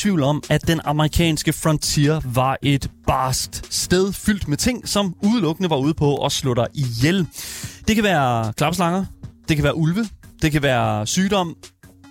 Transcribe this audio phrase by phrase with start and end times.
[0.00, 5.70] tvivl om, at den amerikanske frontier var et barst sted fyldt med ting, som udelukkende
[5.70, 7.26] var ude på at slå dig ihjel.
[7.88, 9.04] Det kan være klapslanger,
[9.48, 10.08] det kan være ulve,
[10.42, 11.56] det kan være sygdom,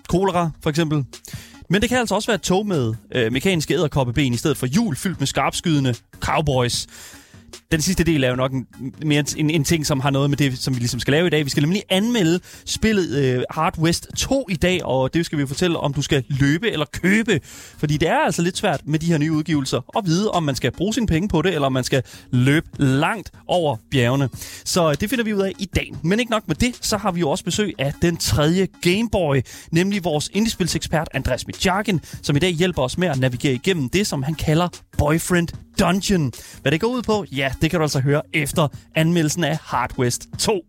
[0.08, 1.04] kolera for eksempel.
[1.70, 4.66] Men det kan altså også være et tog med øh, mekaniske æderkoppeben i stedet for
[4.66, 6.86] hjul fyldt med skarpskydende cowboys.
[7.72, 8.66] Den sidste del er jo nok en,
[9.04, 11.30] mere en, en ting, som har noget med det, som vi ligesom skal lave i
[11.30, 11.44] dag.
[11.44, 15.46] Vi skal nemlig anmelde spillet øh, Hard West 2 i dag, og det skal vi
[15.46, 17.40] fortælle, om du skal løbe eller købe.
[17.78, 20.54] Fordi det er altså lidt svært med de her nye udgivelser at vide, om man
[20.54, 24.28] skal bruge sine penge på det, eller om man skal løbe langt over bjergene.
[24.64, 25.92] Så det finder vi ud af i dag.
[26.02, 29.40] Men ikke nok med det, så har vi jo også besøg af den tredje Gameboy,
[29.70, 34.06] nemlig vores indiespilsekspert Andreas Mitjakken, som i dag hjælper os med at navigere igennem det,
[34.06, 34.68] som han kalder
[35.00, 35.48] Boyfriend
[35.80, 36.32] Dungeon.
[36.62, 39.98] Hvad det går ud på, ja, det kan du altså høre efter anmeldelsen af Hard
[39.98, 40.60] West 2.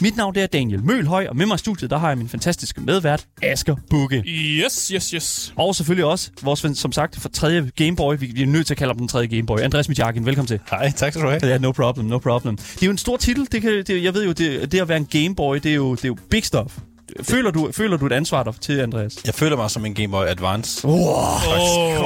[0.00, 2.28] Mit navn det er Daniel Mølhøj, og med mig i studiet, der har jeg min
[2.28, 4.22] fantastiske medvært, Asger Bukke.
[4.26, 5.54] Yes, yes, yes.
[5.56, 8.16] Og selvfølgelig også vores, som sagt, for tredje Gameboy.
[8.18, 9.58] Vi er nødt til at kalde ham den tredje Gameboy.
[9.58, 10.60] Andreas Mitjakin, velkommen til.
[10.70, 11.46] Hej, tak skal du have.
[11.46, 12.56] Ja, no problem, no problem.
[12.56, 13.48] Det er jo en stor titel.
[13.52, 15.94] Det kan, det, jeg ved jo, det, det at være en Gameboy, det er jo,
[15.94, 16.78] det er jo big stuff.
[17.22, 19.16] Føler du, føler du et ansvar der til, Andreas?
[19.24, 20.86] Jeg føler mig som en Game Boy Advance.
[20.88, 20.98] Wow.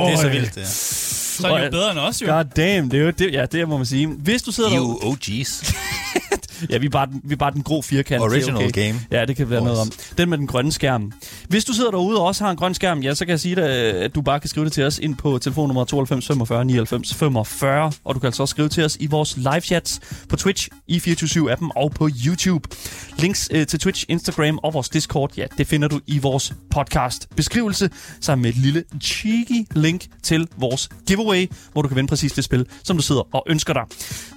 [0.06, 1.17] Det er så vildt, det er.
[1.42, 2.27] Så er det jo bedre end os, jo.
[2.27, 4.06] God damn, det er jo det, ja, det må man sige.
[4.06, 4.97] Hvis du sidder er derude...
[4.97, 5.75] OG's.
[6.70, 8.22] Ja, vi er bare den, vi er bare den grå firkant.
[8.22, 9.00] Original Det er game.
[9.10, 9.90] Ja, det kan være noget om.
[10.18, 11.12] Den med den grønne skærm.
[11.48, 13.56] Hvis du sidder derude og også har en grøn skærm, ja, så kan jeg sige
[13.56, 17.14] dig, at du bare kan skrive det til os ind på telefonnummer 92 45 99
[17.14, 17.92] 45.
[18.04, 20.96] Og du kan altså også skrive til os i vores live chats på Twitch, i
[20.96, 22.68] 24-7-appen og på YouTube.
[23.18, 27.28] Links øh, til Twitch, Instagram og vores Discord, ja, det finder du i vores podcast
[27.36, 32.32] beskrivelse, sammen med et lille cheeky link til vores giveaway, hvor du kan vinde præcis
[32.32, 33.82] det spil, som du sidder og ønsker dig.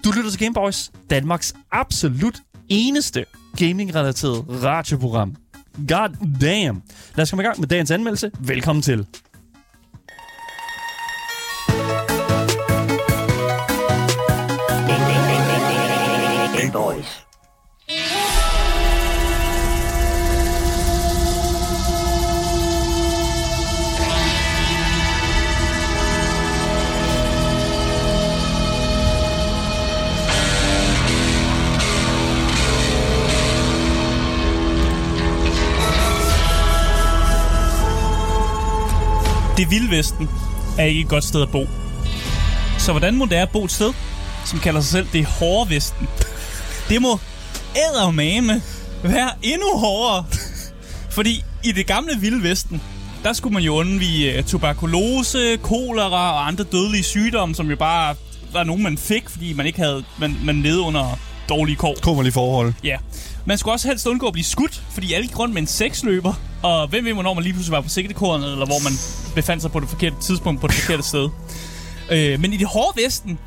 [0.06, 2.11] Du lytter til Gameboys, Danmarks absolut
[2.70, 3.26] eneste
[3.58, 5.36] gaming-relateret radioprogram.
[5.88, 6.10] God
[6.42, 6.82] damn.
[7.16, 8.32] Lad os komme i gang med dagens anmeldelse.
[8.40, 9.08] Velkommen til.
[16.74, 17.31] Boys.
[39.62, 40.30] Det vilde vesten
[40.78, 41.68] er ikke et godt sted at bo.
[42.78, 43.94] Så hvordan må det er at bo et sted,
[44.46, 46.08] som kalder sig selv det hårde vesten?
[46.90, 47.20] Det må
[47.76, 48.62] eddermame
[49.04, 50.26] være endnu hårdere.
[51.12, 52.82] Fordi i det gamle vilde vesten,
[53.24, 58.16] der skulle man jo undvige øh, tuberkulose, kolera og andre dødelige sygdomme, som jo bare
[58.54, 61.96] var nogen, man fik, fordi man ikke havde, man, man levede under dårlige kår.
[62.02, 62.74] Kummerlige forhold.
[62.84, 62.98] Ja.
[63.46, 66.34] Man skulle også helst undgå at blive skudt, fordi alle gik rundt med en seksløber.
[66.64, 68.94] Og hvem ved, hvornår man lige pludselig var på sigtekornet, eller hvor man
[69.36, 71.30] befandt sig på det forkerte tidspunkt på det forkerte sted.
[72.12, 73.40] Øh, men i det hårde vesten,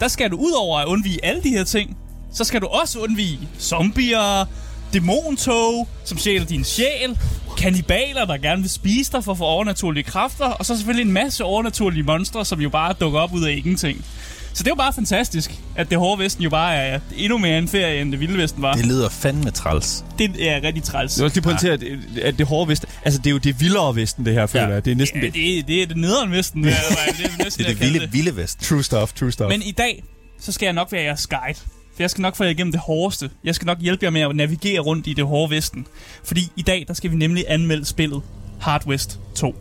[0.00, 1.96] der skal du ud over at undvige alle de her ting,
[2.32, 4.46] så skal du også undvige zombier,
[4.92, 7.18] dæmontog, som sjæler din sjæl,
[7.56, 11.12] kannibaler, der gerne vil spise dig for at få overnaturlige kræfter, og så selvfølgelig en
[11.12, 14.04] masse overnaturlige monstre, som jo bare dukker op ud af ingenting.
[14.54, 17.58] Så det er jo bare fantastisk, at det hårde vesten jo bare er endnu mere
[17.58, 18.72] en ferie, end det vilde vesten var.
[18.74, 20.04] Det lyder fandme træls.
[20.18, 21.16] Det er rigtig træls.
[21.16, 21.82] Jeg vil også lige pointere, at,
[22.22, 24.72] at det hårde vest, altså det er jo det vildere vesten, det her, føler Ja.
[24.74, 24.84] jeg.
[24.84, 25.34] Det er næsten Ja, det.
[25.34, 26.64] det, det er det nederen vesten.
[26.64, 26.76] Det er,
[27.18, 28.60] det er næsten Det er det jeg kalder vilde, vilde vest.
[28.62, 29.48] True stuff, true stuff.
[29.48, 30.04] Men i dag,
[30.40, 31.58] så skal jeg nok være jeres guide.
[31.94, 33.30] For jeg skal nok få jer igennem det hårdeste.
[33.44, 35.86] Jeg skal nok hjælpe jer med at navigere rundt i det hårde vesten.
[36.24, 38.22] Fordi i dag, der skal vi nemlig anmelde spillet
[38.60, 39.54] Hard West 2.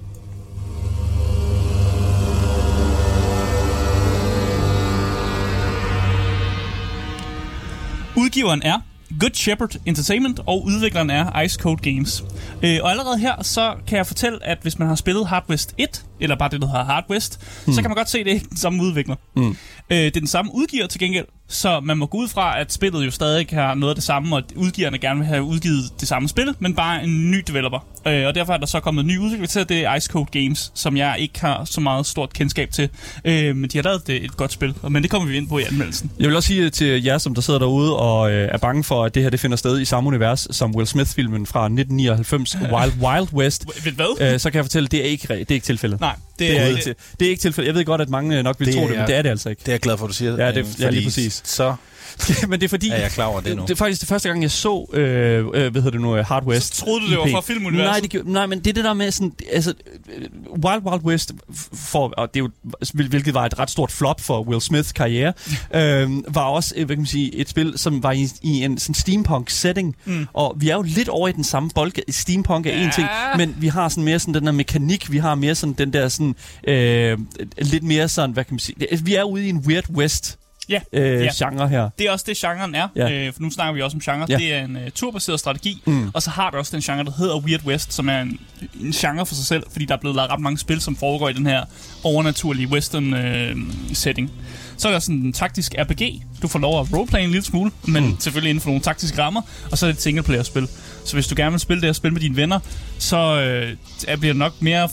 [8.17, 8.79] Udgiveren er
[9.19, 12.23] Good Shepherd Entertainment, og udvikleren er Ice Code Games.
[12.63, 15.75] Øh, og allerede her, så kan jeg fortælle, at hvis man har spillet Hard West
[15.77, 17.73] 1, eller bare det, der hedder Hard West, hmm.
[17.73, 19.15] så kan man godt se, at det er den samme udvikler.
[19.35, 19.57] Hmm.
[19.89, 22.73] Øh, det er den samme udgiver til gengæld, så man må gå ud fra, at
[22.73, 26.07] spillet jo stadig har noget af det samme, og udgiverne gerne vil have udgivet det
[26.07, 27.79] samme spil, men bare en ny developer.
[28.07, 30.25] Øh, og derfor er der så kommet en ny udvikler til, det er Ice Code
[30.31, 32.89] Games, som jeg ikke har så meget stort kendskab til.
[33.25, 35.59] Øh, men de har lavet det et godt spil, men det kommer vi ind på
[35.59, 36.11] i anmeldelsen.
[36.19, 39.05] Jeg vil også sige til jer, som der sidder derude og øh, er bange for,
[39.05, 42.93] at det her det finder sted i samme univers som Will Smith-filmen fra 1999, Wild
[43.01, 43.65] Wild West,
[43.95, 44.33] hvad?
[44.33, 45.99] øh, så kan jeg fortælle, at det er ikke, det er ikke tilfældet.
[45.99, 46.15] Nej,
[46.47, 47.67] det Det er, er, ikke, det er ikke tilfældet.
[47.67, 49.29] Jeg ved godt, at mange nok vil Det tro er- det, men det er det
[49.29, 49.59] altså ikke.
[49.59, 50.45] Det er jeg glad for, at du siger.
[50.45, 51.41] Ja, det- øh, ja, lige præcis.
[51.45, 51.75] Så
[52.49, 52.89] Men det er fordi...
[52.89, 53.61] Er jeg klar over det nu?
[53.61, 55.03] Det er faktisk det første gang, jeg så, øh,
[55.39, 56.75] øh, hvad hedder det nu, øh, Hard West.
[56.75, 57.91] Så troede du, det var fra filmuniverset?
[57.91, 59.73] Nej, det, gjorde- nej, men det er det der med sådan, altså,
[60.17, 60.27] øh,
[60.65, 61.31] Wild Wild West,
[61.73, 62.49] for, og det er jo,
[62.93, 65.33] hvil- hvilket var et ret stort flop for Will Smiths karriere,
[65.75, 68.95] øh, var også, hvad kan man sige, et spil, som var i, i en sådan
[68.95, 70.27] steampunk-setting, mm.
[70.33, 72.11] og vi er jo lidt over i den samme bold.
[72.11, 72.83] Steampunk er ja.
[72.85, 73.07] en ting,
[73.37, 76.07] men vi har sådan mere sådan den der mekanik, vi har mere sådan den der
[76.09, 76.35] sådan,
[76.67, 77.17] øh,
[77.57, 80.37] lidt mere sådan, hvad kan man sige, vi er ude i en Weird West
[80.69, 81.29] Ja, øh, ja.
[81.35, 81.89] genre her.
[81.99, 82.87] Det er også det, genren er.
[82.95, 83.11] Ja.
[83.11, 84.25] Øh, for nu snakker vi også om genre.
[84.29, 84.37] Ja.
[84.37, 85.81] Det er en uh, turbaseret strategi.
[85.85, 86.11] Mm.
[86.13, 88.39] Og så har det også den genre, der hedder Weird West, som er en,
[88.81, 91.29] en genre for sig selv, fordi der er blevet lavet ret mange spil, som foregår
[91.29, 91.63] i den her
[92.03, 93.55] overnaturlige western øh,
[93.93, 94.31] setting.
[94.77, 96.21] Så er der sådan en taktisk RPG.
[96.41, 98.15] Du får lov at roleplay en lille smule, men mm.
[98.19, 99.41] selvfølgelig inden for nogle taktiske rammer.
[99.71, 100.67] Og så er det et singleplayer-spil.
[101.05, 102.59] Så hvis du gerne vil spille det og spille med dine venner,
[102.99, 103.77] så øh,
[104.07, 104.89] er- bliver det nok mere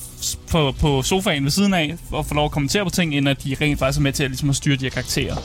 [0.50, 3.44] på, på sofaen ved siden af, og få lov at kommentere på ting, end at
[3.44, 5.36] de rent faktisk er med til at, ligesom, at styre de her karakterer.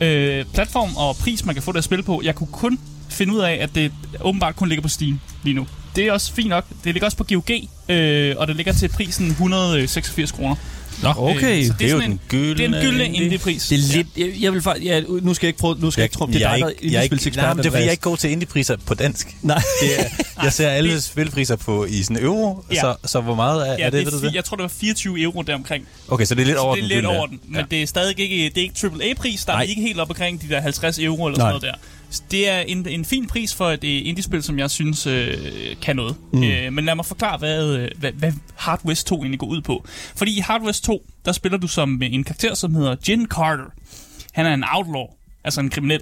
[0.00, 0.06] Ja.
[0.06, 2.20] Øh, platform og pris, man kan få det at spille på.
[2.24, 2.78] Jeg kunne kun
[3.08, 5.66] finde ud af, at det åbenbart kun ligger på Steam lige nu.
[5.96, 6.64] Det er også fint nok.
[6.84, 7.50] Det ligger også på GOG,
[7.88, 10.54] øh, og det ligger til prisen 186 kroner.
[11.02, 11.58] Nå, Okay.
[11.60, 12.54] Øh, så det er jo sådan den gyldne...
[12.54, 13.22] Det er en gyldne indie.
[13.24, 13.68] indie-pris.
[13.68, 14.06] Det er lidt...
[14.16, 14.86] Jeg, jeg vil faktisk...
[14.86, 15.76] Ja, nu skal jeg ikke prøve...
[15.80, 17.58] Nu skal jeg, ikke tro, det er dig, er der er ikke, indespilsekspert, nej, men
[17.62, 19.36] det er fordi, jeg ikke god til indiepriser på dansk.
[19.42, 19.62] Nej.
[19.82, 20.04] Det er,
[20.44, 22.80] jeg ser alle spilpriser på i sådan euro, Ja.
[22.80, 24.34] så, så hvor meget er, Ja, er det, det, ved du det?
[24.34, 25.88] jeg tror, det var 24 euro deromkring.
[26.08, 27.18] Okay, så det er lidt Så over det er den lidt gyldne.
[27.18, 27.40] over den.
[27.48, 27.64] Men Ja.
[27.70, 29.44] det er stadig ikke, det er ikke AAA-pris.
[29.44, 31.74] Der er ikke helt op omkring de der 50 euro eller sådan noget der.
[32.30, 35.36] Det er en, en fin pris for et øh, indie-spil, som jeg synes øh,
[35.82, 36.16] kan noget.
[36.32, 36.42] Mm.
[36.42, 39.60] Øh, men lad mig forklare, hvad, øh, hvad, hvad Hard West 2 egentlig går ud
[39.60, 39.84] på.
[40.16, 43.64] Fordi i Hard West 2, der spiller du som en karakter, som hedder Jin Carter.
[44.32, 45.04] Han er en outlaw,
[45.44, 46.00] altså en kriminel.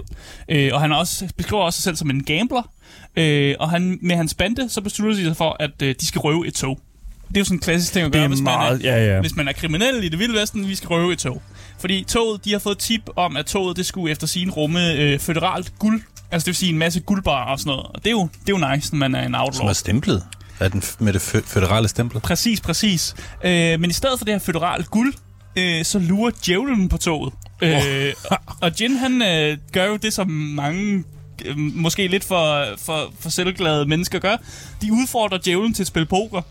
[0.49, 2.71] Øh, og han også, beskriver også sig selv som en gambler.
[3.17, 6.19] Øh, og han, med hans bande, så beslutter de sig for, at øh, de skal
[6.19, 6.81] røve et tog.
[7.29, 8.79] Det er jo sådan en klassisk ting at gøre, hvis man er.
[8.83, 9.21] Ja, ja.
[9.21, 11.43] hvis man er kriminel i det vilde vesten, vi skal røve et tog.
[11.81, 15.19] Fordi toget, de har fået tip om, at toget det skulle efter sin rumme øh,
[15.19, 16.03] føderalt guld.
[16.31, 17.87] Altså det vil sige en masse guldbarer og sådan noget.
[17.87, 19.69] Og det er jo, det er jo nice, når man er en Som outlaw.
[19.69, 20.25] er stemplet.
[20.61, 22.21] Er den med det fø- føderale stempel?
[22.21, 23.15] Præcis, præcis.
[23.45, 25.15] Øh, men i stedet for det her føderalt guld,
[25.57, 27.33] øh, så lurer djævlen på toget.
[27.63, 28.13] Øh,
[28.61, 31.05] og Jin, han øh, gør jo det, som mange
[31.45, 34.37] øh, måske lidt for, for, for selvglade mennesker gør.
[34.83, 36.43] De udfordrer djævlen til at spille poker.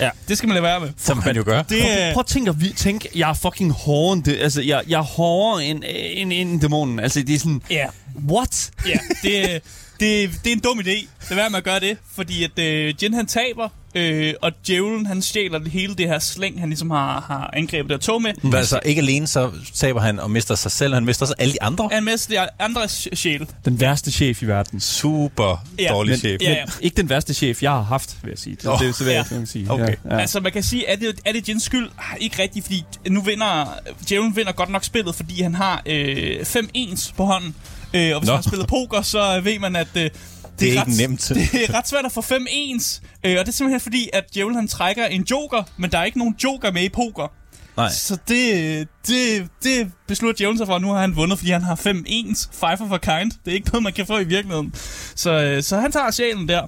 [0.00, 0.10] Ja.
[0.28, 0.90] Det skal man lade være med.
[0.98, 1.62] Som man jo gør.
[1.62, 4.38] Det, Prøv, prøv at tænke, at vi tænk, jeg er fucking hårdere end det.
[4.40, 7.00] Altså, jeg, jeg er hårdere end, end, end dæmonen.
[7.00, 7.86] Altså, det er sådan, Ja,
[8.30, 8.70] what?
[8.88, 9.62] ja det,
[10.00, 11.06] det, det er en dum idé.
[11.30, 15.06] Lad være med at gøre det, fordi at øh, Jin han taber, øh, og djævlen
[15.06, 18.32] han stjæler det hele det her slæng, han ligesom har, har angrebet det tog med.
[18.42, 21.52] Men altså, ikke alene så taber han og mister sig selv, han mister også alle
[21.52, 21.88] de andre.
[21.92, 23.46] Han mister de andre sjæl.
[23.64, 24.80] Den værste chef i verden.
[24.80, 26.40] Super Ja, dårlig men- chef.
[26.42, 26.64] Ja, ja.
[26.80, 28.56] Ikke den værste chef, jeg har haft, vil jeg sige.
[28.56, 29.36] Det, Nå, det, så vil jeg ja.
[29.38, 29.44] ja.
[29.44, 29.70] sige.
[29.70, 29.94] Okay.
[30.04, 30.20] Ja, ja.
[30.20, 31.88] Altså, man kan sige, er det, er det Jens skyld?
[31.98, 33.74] Ah, Ikke rigtigt, fordi nu vinder...
[34.08, 37.54] Djævlen vinder godt nok spillet, fordi han har øh, fem ens på hånden.
[37.94, 38.32] Øh, og hvis Nå.
[38.32, 39.88] man har spillet poker, så ved man, at...
[39.96, 40.10] Øh,
[40.60, 41.28] Det er ikke ret, nemt.
[41.52, 43.02] Det er ret svært at få fem ens.
[43.24, 46.04] Øh, og det er simpelthen fordi, at djævlen han trækker en joker, men der er
[46.04, 47.32] ikke nogen joker med i poker.
[47.76, 47.90] Nej.
[47.90, 51.62] Så det, det, det beslutter djævlen sig for, at nu har han vundet, fordi han
[51.62, 52.50] har fem ens.
[52.52, 53.30] Five of a kind.
[53.44, 54.74] Det er ikke noget, man kan få i virkeligheden.
[55.14, 56.66] Så, øh, så han tager sjælen der.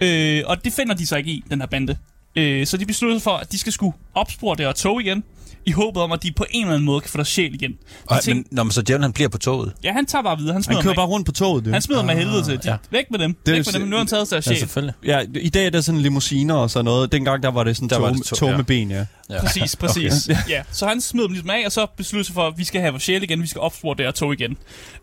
[0.00, 1.96] Øh, og det finder de sig ikke i, den her bande.
[2.36, 5.24] Øh, så de beslutter sig for, at de skal skulle opspore det her tog igen,
[5.66, 7.70] i håbet om, at de på en eller anden måde kan få deres sjæl igen.
[7.70, 7.76] De
[8.06, 9.72] Og, tænker, men når man så djævlen han bliver på toget.
[9.84, 10.52] ja, han tager bare videre.
[10.52, 11.70] Han smider, Han kører bare rundt på toget, du.
[11.70, 12.62] han smider dem af helvede til.
[12.62, 12.76] De, ja.
[12.90, 13.36] Væk med dem.
[13.46, 13.88] Det er Væk med dem.
[13.88, 14.58] Nu har han taget deres Ja, sjæl.
[14.58, 14.94] selvfølgelig.
[15.04, 17.12] Ja, i dag er der sådan limousiner og sådan noget.
[17.12, 18.56] Dengang der var det sådan Der tog, det det tog, tog ja.
[18.56, 19.04] med ben, ja.
[19.30, 19.40] Ja.
[19.40, 20.28] Præcis, præcis.
[20.28, 20.40] Okay.
[20.48, 22.80] Ja, så han smider dem ligesom af, og så beslutter sig for, at vi skal
[22.80, 24.56] have vores sjæl igen, vi skal opspore det her tog igen.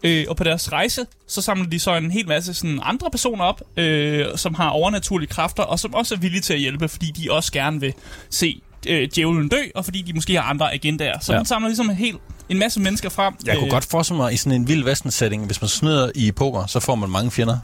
[0.04, 3.44] Øh, og på deres rejse, så samler de så en hel masse sådan, andre personer
[3.44, 7.12] op, øh, som har overnaturlige kræfter, og som også er villige til at hjælpe, fordi
[7.12, 7.94] de også gerne vil
[8.30, 11.20] se øh, djævlen dø, og fordi de måske har andre agendaer.
[11.22, 11.40] Så Ja.
[11.40, 12.16] man samler ligesom en hel
[12.50, 13.34] en masse mennesker frem.
[13.46, 16.32] Jeg kunne godt forestille mig, i sådan en vild vesten setting, hvis man snyder i
[16.32, 17.58] poker, så får man mange fjender.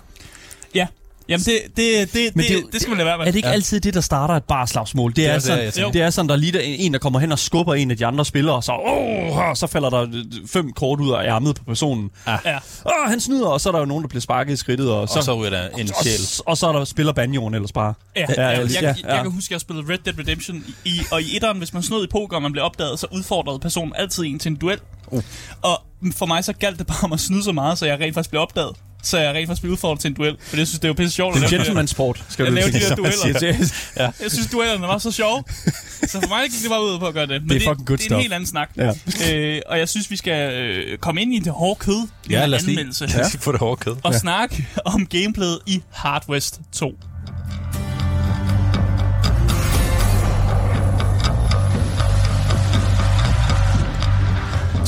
[0.76, 0.88] Ja,
[1.30, 3.26] jamen det, det, det, det, Men det er det, det skal man lade være med.
[3.28, 3.52] Er det ikke Ja.
[3.52, 3.56] ja.
[3.56, 5.14] altid det, der starter et barslagsmål?
[5.16, 5.92] Det, er, også det, sådan, tænker.
[5.92, 7.98] det er sådan, der er lige der, en, der kommer hen og skubber en af
[7.98, 11.64] de andre spillere, og så, oh, så falder der fem kort ud af ærmet på
[11.64, 12.10] personen.
[12.28, 12.56] Ja.
[12.86, 15.10] Åh, han snyder, og så er der jo nogen, der bliver sparket i skridtet, og
[15.10, 16.18] så, Og så ryger der en og, sjæl.
[16.20, 17.94] s- og så er der spiller banjoen ellers bare.
[18.16, 19.14] Ja, Ja, ja, ja, jeg, ja, jeg, ja.
[19.14, 21.84] jeg kan huske, at jeg spillede Red Dead Redemption, i, og i etteren, hvis man
[21.84, 24.80] snød i poker, og man blev opdaget, så udfordrede personen altid en til en duel.
[25.08, 25.24] Uh.
[25.62, 25.82] Og
[26.16, 28.30] for mig så galt det bare om at snyde så meget, så jeg rent faktisk
[28.30, 28.76] blev opdaget.
[29.04, 30.36] Så jeg rent faktisk blev udfordret til en duel.
[30.42, 31.36] For jeg synes, det er jo pisse sjovt.
[31.36, 31.66] Det er at en lave det der.
[31.66, 33.68] gentleman-sport, skal Jeg du lavede de der dueller.
[33.98, 34.12] Ja.
[34.22, 35.44] Jeg synes, duellerne var så sjove.
[36.08, 37.42] Så for mig gik det bare ud på at gøre det.
[37.42, 38.22] Men Det er fucking good det er en stuff.
[38.22, 38.70] helt anden snak.
[38.78, 38.94] Ja.
[39.34, 42.50] Øh, og jeg synes, vi skal øh, komme ind i det hårde kød Ja, en
[42.50, 42.90] lad os lige, lad
[43.26, 43.96] os lige få det hårde kød.
[44.04, 46.94] Og snakke om gameplayet i Hard West 2.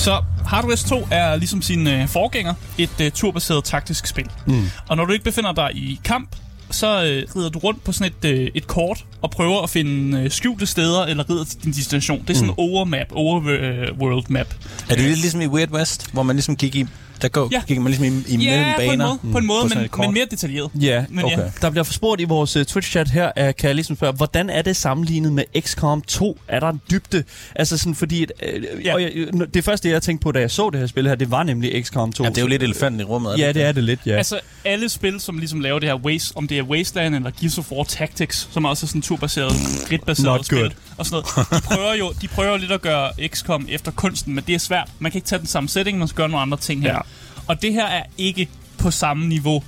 [0.01, 4.29] Så Hard West 2 er ligesom sin øh, forgænger et øh, turbaseret taktisk spil.
[4.48, 4.63] Mm.
[4.88, 6.36] Og når du ikke befinder dig i kamp,
[6.72, 10.20] så øh, rider du rundt på sådan et, øh, et kort og prøver at finde
[10.20, 12.22] øh, skjulte steder eller rider til din destination.
[12.22, 14.53] Det er sådan en overmap, overworld map.
[14.89, 16.86] Er det lidt ligesom i Weird West, hvor man ligesom gik i...
[17.21, 17.61] Der går, Ja.
[17.67, 19.07] gik man ligesom i, i mellem Ja, på en baner?
[19.07, 20.71] måde, på en måde sådan men, men mere detaljeret.
[20.81, 21.37] Ja, Men Okay.
[21.37, 21.43] ja.
[21.61, 24.61] Der bliver forspurgt i vores uh, Twitch-chat her, uh, kan jeg ligesom spørge, hvordan er
[24.61, 26.39] det sammenlignet med XCOM 2?
[26.47, 27.23] Er der en dybde?
[27.55, 28.89] Altså sådan fordi, at, uh, Ja.
[28.89, 28.93] ja.
[28.93, 29.11] og jeg,
[29.53, 31.85] det første jeg tænkte på, da jeg så det her spil her, det var nemlig
[31.85, 32.23] XCOM 2.
[32.23, 33.33] Ja, det er jo lidt elefanten i rummet.
[33.33, 34.15] er Ja, ikke det er det lidt, ja.
[34.17, 37.57] Altså, alle spil, som ligesom laver det her Waste, om det er Wasteland eller Gears
[37.57, 39.53] of War Tactics, som også er sådan turbaseret,
[39.89, 40.71] gridbaseret spil good.
[40.97, 44.43] og sådan noget, de prøver jo de prøver lidt at gøre XCOM efter kunsten, men
[44.47, 44.89] det er svært.
[44.99, 46.93] Man kan ikke tage den samme setting, man skal gøre nogle andre ting her.
[46.93, 46.99] Ja.
[47.48, 49.63] Og det her er ikke på samme niveau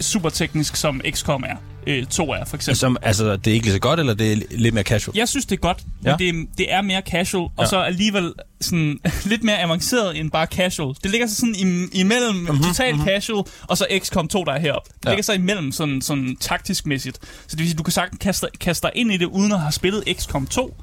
[0.00, 1.56] super teknisk, som XCOM er.
[1.86, 2.76] Øh, 2 er, for eksempel.
[2.78, 5.16] Som, altså, det er ikke lige så godt, eller det er lidt mere casual?
[5.16, 6.16] Jeg synes, det er godt, men Ja.
[6.18, 7.66] det, er- det er mere casual, og Ja.
[7.66, 8.98] så alligevel sådan,
[9.30, 10.94] lidt mere avanceret end bare casual.
[11.02, 13.08] Det ligger så sådan im- imellem mm-hmm, total mm-hmm.
[13.08, 14.90] casual, og så XCOM 2, der er heroppe.
[14.98, 15.10] Det Ja.
[15.10, 17.18] ligger så imellem sådan, sådan taktisk-mæssigt.
[17.22, 19.60] Så det vil sige, du kan sagtens kaste, kaste dig ind i det, uden at
[19.60, 20.76] have spillet XCOM 2.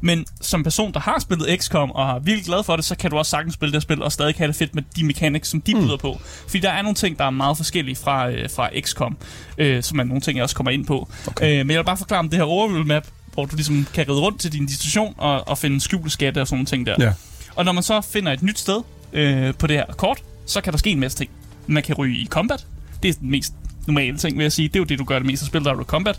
[0.00, 3.10] Men som person, der har spillet XCOM, og er virkelig glad for det, så kan
[3.10, 5.60] du også sagtens spille det spil, og stadig have det fedt med de mechanics, som
[5.60, 5.80] de mm.
[5.80, 6.20] byder på.
[6.22, 9.16] Fordi der er nogle ting, der er meget forskellige fra, øh, fra XCOM,
[9.58, 11.08] øh, som er nogle ting, jeg også kommer ind på.
[11.26, 11.60] Okay.
[11.60, 14.08] Øh, men jeg vil bare forklare om det her overworld map, hvor du ligesom kan
[14.08, 16.96] ride rundt til din destination og, og finde skjulte skatte og sådan nogle ting der.
[17.00, 17.12] Ja.
[17.54, 20.72] Og når man så finder et nyt sted øh, på det her kort, så kan
[20.72, 21.30] der ske en masse ting.
[21.66, 22.66] Man kan ryge i combat.
[23.02, 23.52] Det er den mest
[23.86, 24.68] normale ting, vil jeg sige.
[24.68, 26.18] Det er jo det, du gør det meste af spil, der er du combat.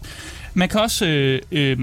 [0.54, 1.78] Man kan også øh, øh,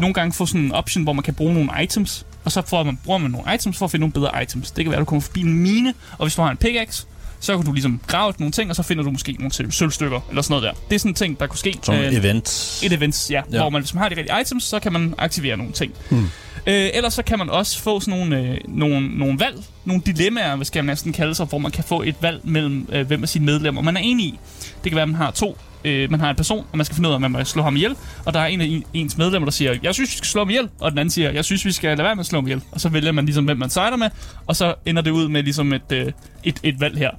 [0.00, 2.82] nogle gange få sådan en option, hvor man kan bruge nogle items, og så får
[2.82, 4.70] man, bruger man nogle items for at finde nogle bedre items.
[4.70, 7.06] Det kan være, at du kommer forbi en mine, og hvis du har en pickaxe,
[7.40, 10.20] så kan du ligesom grave nogle ting, og så finder du måske nogle sø- sølvstykker,
[10.28, 10.80] eller sådan noget der.
[10.88, 11.78] Det er sådan en ting, der kunne ske.
[11.82, 12.80] Som øh, event.
[12.84, 13.58] et events, ja, Ja.
[13.58, 15.92] Hvor man, hvis man har de rigtige items, så kan man aktivere nogle ting.
[16.10, 16.24] Hmm.
[16.66, 20.64] Øh, ellers så kan man også få sådan nogle, øh, nogle, nogle valg, nogle dilemmaer,
[20.64, 23.28] skal jeg næsten kalde sig, hvor man kan få et valg mellem, øh, hvem af
[23.28, 24.38] sine medlemmer man er enig i.
[24.84, 26.94] Det kan være, at man har to øh, man har en person, og man skal
[26.94, 27.96] finde ud af, om man må slå ham ihjel.
[28.24, 30.50] Og der er en af ens medlemmer, der siger, jeg synes, vi skal slå ham
[30.50, 30.68] ihjel.
[30.80, 32.62] Og den anden siger, jeg synes, vi skal lade være med at slå ham ihjel.
[32.72, 34.10] Og så vælger man ligesom, hvem man sejler med.
[34.46, 36.12] Og så ender det ud med ligesom et, øh,
[36.44, 37.10] et, et valg her.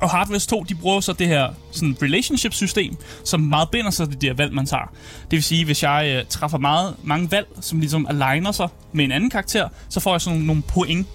[0.00, 4.20] Og Hardware 2, de bruger så det her sådan relationship-system, som meget binder sig til
[4.20, 4.92] de her valg, man tager.
[5.20, 9.04] Det vil sige, hvis jeg øh, træffer meget, mange valg, som ligesom aligner sig med
[9.04, 11.06] en anden karakter, så får jeg sådan nogle point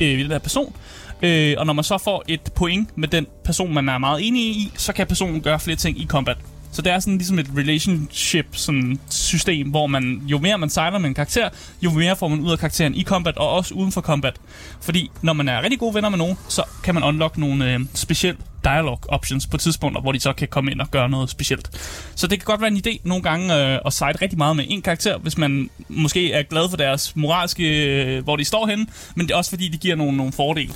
[0.00, 0.74] øh, ved den her person.
[1.22, 4.42] Øh, og når man så får et point med den person, man er meget enig
[4.42, 6.36] i, så kan personen gøre flere ting i combat.
[6.72, 10.98] Så det er sådan ligesom et relationship sådan system, hvor man, jo mere man sejler
[10.98, 11.48] med en karakter,
[11.82, 14.36] jo mere får man ud af karakteren i combat og også uden for combat.
[14.80, 17.80] Fordi når man er rigtig gode venner med nogen, så kan man unlock nogle øh,
[17.94, 21.70] specielle dialog options på tidspunkter, hvor de så kan komme ind og gøre noget specielt.
[22.14, 24.64] Så det kan godt være en idé nogle gange øh, at side rigtig meget med
[24.68, 28.86] en karakter, hvis man måske er glad for deres moralske, øh, hvor de står henne,
[29.14, 30.72] men det er også fordi, det giver nogle, nogle fordele.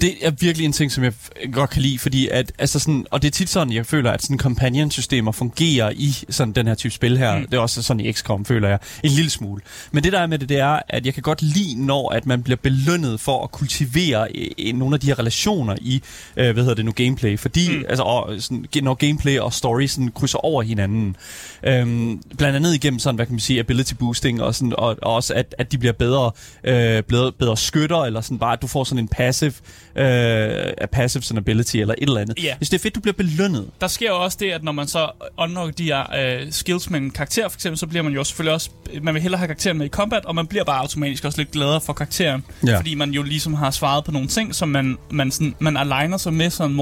[0.00, 1.12] Det er virkelig en ting, som jeg
[1.52, 4.22] godt kan lide, fordi at, altså sådan, og det er tit sådan, jeg føler, at
[4.22, 7.38] sådan companion-systemer fungerer i sådan den her type spil her.
[7.38, 7.46] Mm.
[7.46, 9.62] Det er også sådan i XCOM, føler jeg, en lille smule.
[9.92, 12.26] Men det der er med det, det er, at jeg kan godt lide, når at
[12.26, 14.28] man bliver belønnet for at kultivere
[14.58, 16.02] øh, nogle af de her relationer i,
[16.36, 17.27] øh, hvad hedder det nu, gameplay.
[17.36, 17.84] Fordi, mm.
[17.88, 21.16] altså, og, sådan, når gameplay og story sådan krydser over hinanden.
[21.62, 25.14] Øhm, blandt andet igennem sådan, hvad kan man sige, ability boosting, og, sådan, og, og
[25.14, 26.30] også, at, at de bliver bedre,
[26.64, 29.52] øh, bedre, bedre skytter, eller sådan bare, at du får sådan en passive,
[29.96, 32.42] øh, passive sådan ability, eller et eller andet.
[32.42, 32.56] Ja.
[32.56, 33.70] Hvis det er fedt, du bliver belønnet.
[33.80, 37.00] Der sker jo også det, at når man så unlocker de her øh, skills med
[37.00, 38.70] en karakter, for eksempel, så bliver man jo selvfølgelig også...
[39.02, 41.50] Man vil hellere have karakteren med i combat, og man bliver bare automatisk også lidt
[41.50, 42.44] gladere for karakteren.
[42.66, 42.78] Ja.
[42.78, 46.16] Fordi man jo ligesom har svaret på nogle ting, som man, man, sådan, man aligner
[46.16, 46.74] sig med sådan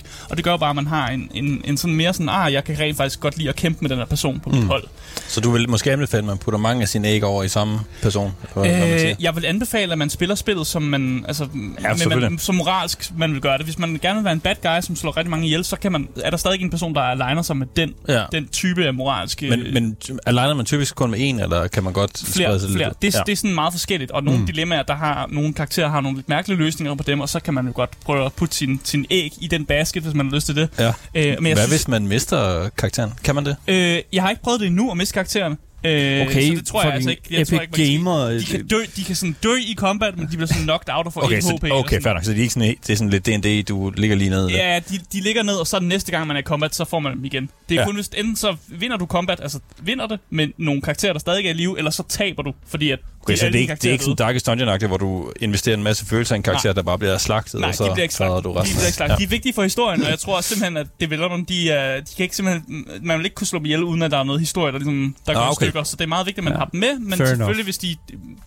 [0.00, 0.28] moralsk.
[0.30, 2.64] Og det gør bare, at man har en, en, en sådan mere sådan, ah, jeg
[2.64, 4.84] kan rent faktisk godt lide at kæmpe med den her person på mit hold.
[5.28, 7.80] Så du vil måske anbefale, at man putter mange af sine æg over i samme
[8.02, 8.32] person?
[8.52, 8.92] På, man.
[8.92, 12.40] Øh, jeg vil anbefale, at man spiller spillet, som man, altså, ja, med, man, selvfølgelig.
[12.40, 13.66] som moralsk man vil gøre det.
[13.66, 15.92] Hvis man gerne vil være en bad guy, som slår rigtig mange ihjel, så kan
[15.92, 18.24] man, er der stadig en person, der aligner sig med den, Ja.
[18.32, 19.50] den type af moralske...
[19.50, 19.96] Men, men
[20.26, 22.88] aligner man typisk kun med en, eller kan man godt flere, sprede sig flere.
[22.88, 23.02] lidt?
[23.02, 23.20] Det, ja.
[23.26, 24.46] det er sådan meget forskelligt, og nogle mm.
[24.46, 27.54] dilemmaer, der har nogle karakterer har nogle lidt mærkelige løsninger på dem, og så kan
[27.54, 30.34] man jo godt prøve at putte sin, sin æg i den basket, hvis man har
[30.34, 30.68] lyst til det.
[30.78, 30.88] Ja.
[30.88, 33.12] Øh, men jeg, Hvad synes, hvis man mister karakteren?
[33.24, 33.56] Kan man det?
[33.68, 35.58] øh, jeg har ikke prøvet det endnu at miste karakteren.
[35.84, 37.22] Øh, Okay, så det tror jeg altså ikke.
[37.30, 38.28] Jeg tror ikke, man Gamer.
[38.30, 41.06] De kan, dø, de kan sådan dø i combat, men de bliver sådan knocked out
[41.06, 41.64] og får Okay, 1 så, HP.
[41.72, 42.24] okay fair nok.
[42.24, 44.50] Så det er, ikke sådan, det er sådan lidt D&D, du ligger lige nede.
[44.52, 46.98] Ja, de, de ligger ned, og så næste gang, man er i combat, så får
[46.98, 47.50] man dem igen.
[47.68, 47.86] Det er Ja.
[47.86, 51.46] kun hvis enten så vinder du combat, altså vinder det med nogle karakterer, der stadig
[51.46, 53.74] er i live, eller så taber du, fordi at Okay, så alle det er ikke,
[53.74, 54.16] det er ikke sådan.
[54.16, 57.60] Darkest dungeon hvor du investerer en masse følelser i en karakter, der bare bliver slagtet,
[57.60, 58.74] Nej, og så de bliver ikke du De resten.
[58.76, 59.10] bliver ikke slagt.
[59.10, 59.16] Ja.
[59.16, 61.54] De er vigtige for historien, og jeg tror simpelthen, at developerne, de,
[62.00, 64.24] de kan ikke simpelthen, man vil ikke kunne slå dem ihjel, uden at der er
[64.24, 65.71] noget historie, der, ligesom, der i okay.
[65.72, 65.84] Stykker.
[65.84, 66.58] Så det er meget vigtigt, at man Ja.
[66.58, 67.96] har dem med, men Fair selvfølgelig, hvis de,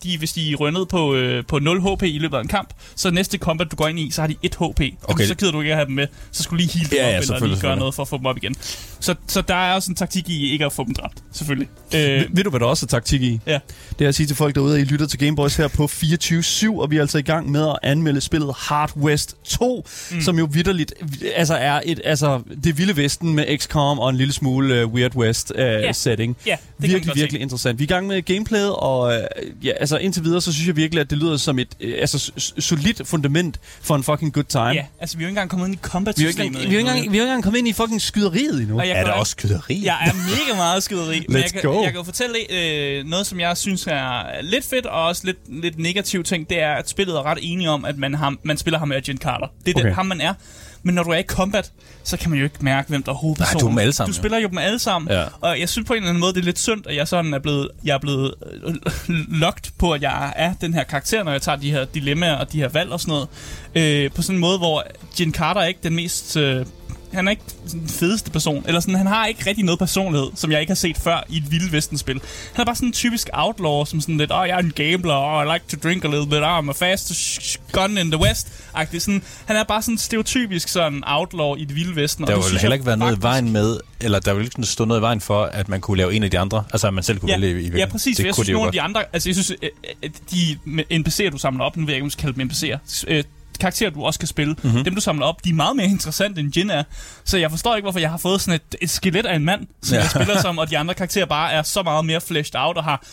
[0.02, 2.68] de, hvis de er rønnet på, øh, på 0 HP i løbet af en kamp,
[2.94, 4.60] så næste combat, du går ind i, så har de 1 HP.
[4.60, 4.90] Okay.
[5.02, 5.24] Okay.
[5.26, 6.06] Så gider du ikke at have dem med.
[6.32, 8.16] Så skulle lige heal dem Ja, ja, op, eller lige gøre noget for at få
[8.18, 8.54] dem op igen.
[9.00, 11.68] Så, så der er også en taktik i ikke at få dem dræbt, selvfølgelig.
[11.94, 13.40] Øh, Ved du, hvad der også er taktik i?
[13.46, 13.58] Ja.
[13.98, 16.80] Det er at sige til folk derude, at I lytter til Gameboys her på 24-7,
[16.80, 20.20] og vi er altså i gang med at anmelde spillet Hard West 2, mm.
[20.20, 20.94] som jo vidderligt
[21.34, 25.16] altså er et, altså, det vilde vesten med XCOM og en lille smule uh, Weird
[25.16, 25.92] West uh, Ja.
[25.92, 26.36] setting.
[26.46, 27.78] ja, det kan man virkelig, virkelig interessant.
[27.78, 29.22] Vi er i gang med gameplayet, og øh,
[29.62, 32.32] ja, altså indtil videre, så synes jeg virkelig, at det lyder som et øh, altså,
[32.58, 34.64] solidt fundament for en fucking good time.
[34.64, 36.42] Ja, altså vi er jo ikke engang kommet ind i combat Vi er jo ikke
[36.42, 38.02] engang, vi er jo ikke engang, vi er jo ikke engang kommet ind i fucking
[38.02, 38.78] skyderiet endnu.
[38.78, 39.84] Og jeg Er kan der også skyderi?
[39.84, 41.24] Jeg er mega meget skyderi.
[41.28, 41.82] men Let's jeg kan, go.
[41.82, 45.62] Jeg kan jo fortælle øh, noget, som jeg synes er lidt fedt, og også lidt,
[45.62, 46.50] lidt negativ ting.
[46.50, 48.96] Det er, at spillet er ret enige om, at man, har, man spiller ham med
[48.96, 49.46] Agent Carter.
[49.66, 49.86] Det er okay.
[49.86, 50.34] Den, ham, man er.
[50.86, 51.72] Men når du er i combat,
[52.04, 53.56] så kan man jo ikke mærke, hvem der er hovedpersonen.
[53.56, 55.12] Nej, du er dem alle sammen, Du spiller jo dem alle sammen.
[55.12, 55.24] Ja.
[55.40, 57.34] Og jeg synes på en eller anden måde, det er lidt synd, at jeg sådan
[57.34, 58.74] er blevet, jeg er blevet øh,
[59.28, 62.52] locked på, at jeg er den her karakter, når jeg tager de her dilemmaer og
[62.52, 63.28] de her valg og sådan noget.
[63.74, 64.84] Øh, på sådan en måde, hvor
[65.20, 66.36] Jin Carter er ikke den mest...
[66.36, 66.66] Øh,
[67.16, 67.42] han er ikke
[67.72, 68.64] den fedeste person.
[68.66, 71.36] Eller sådan, han har ikke rigtig noget personlighed, som jeg ikke har set før i
[71.36, 72.20] et vildt vesten-spil.
[72.52, 74.72] Han er bare sådan en typisk outlaw, som sådan lidt, åh, oh, jeg er en
[74.76, 78.10] gambler, oh, I like to drink a little bit, oh, I'm a fastest gun in
[78.10, 78.46] the west.
[78.76, 78.98] -agtig.
[78.98, 82.24] Sådan, han er bare sådan stereotypisk sådan outlaw i det vilde vesten.
[82.24, 84.64] og Der vil synes heller ikke være noget i vejen med, eller der vil ikke
[84.64, 86.64] stå noget i vejen for, at man kunne lave en af de andre.
[86.72, 88.16] Altså, at man selv kunne Ja, vælge i i ja, præcis.
[88.16, 89.04] Det jeg synes, nogle af de andre...
[89.12, 89.70] Altså, jeg synes, øh,
[90.02, 90.58] at de
[90.92, 93.24] NPC'er, du samler op, nu ved jeg ikke, om kalde dem NPC'er, øh,
[93.58, 94.66] karakterer, du også kan spille, Mhm.
[94.66, 94.84] mm-hmm.
[94.84, 96.82] dem, du samler op, de er meget mere interessante, end Jin er.
[97.24, 99.66] Så jeg forstår ikke, hvorfor jeg har fået sådan et, et skelet af en mand,
[99.82, 100.00] som Ja.
[100.00, 102.84] jeg spiller som, og de andre karakterer bare er så meget mere fleshed out, og
[102.84, 103.04] har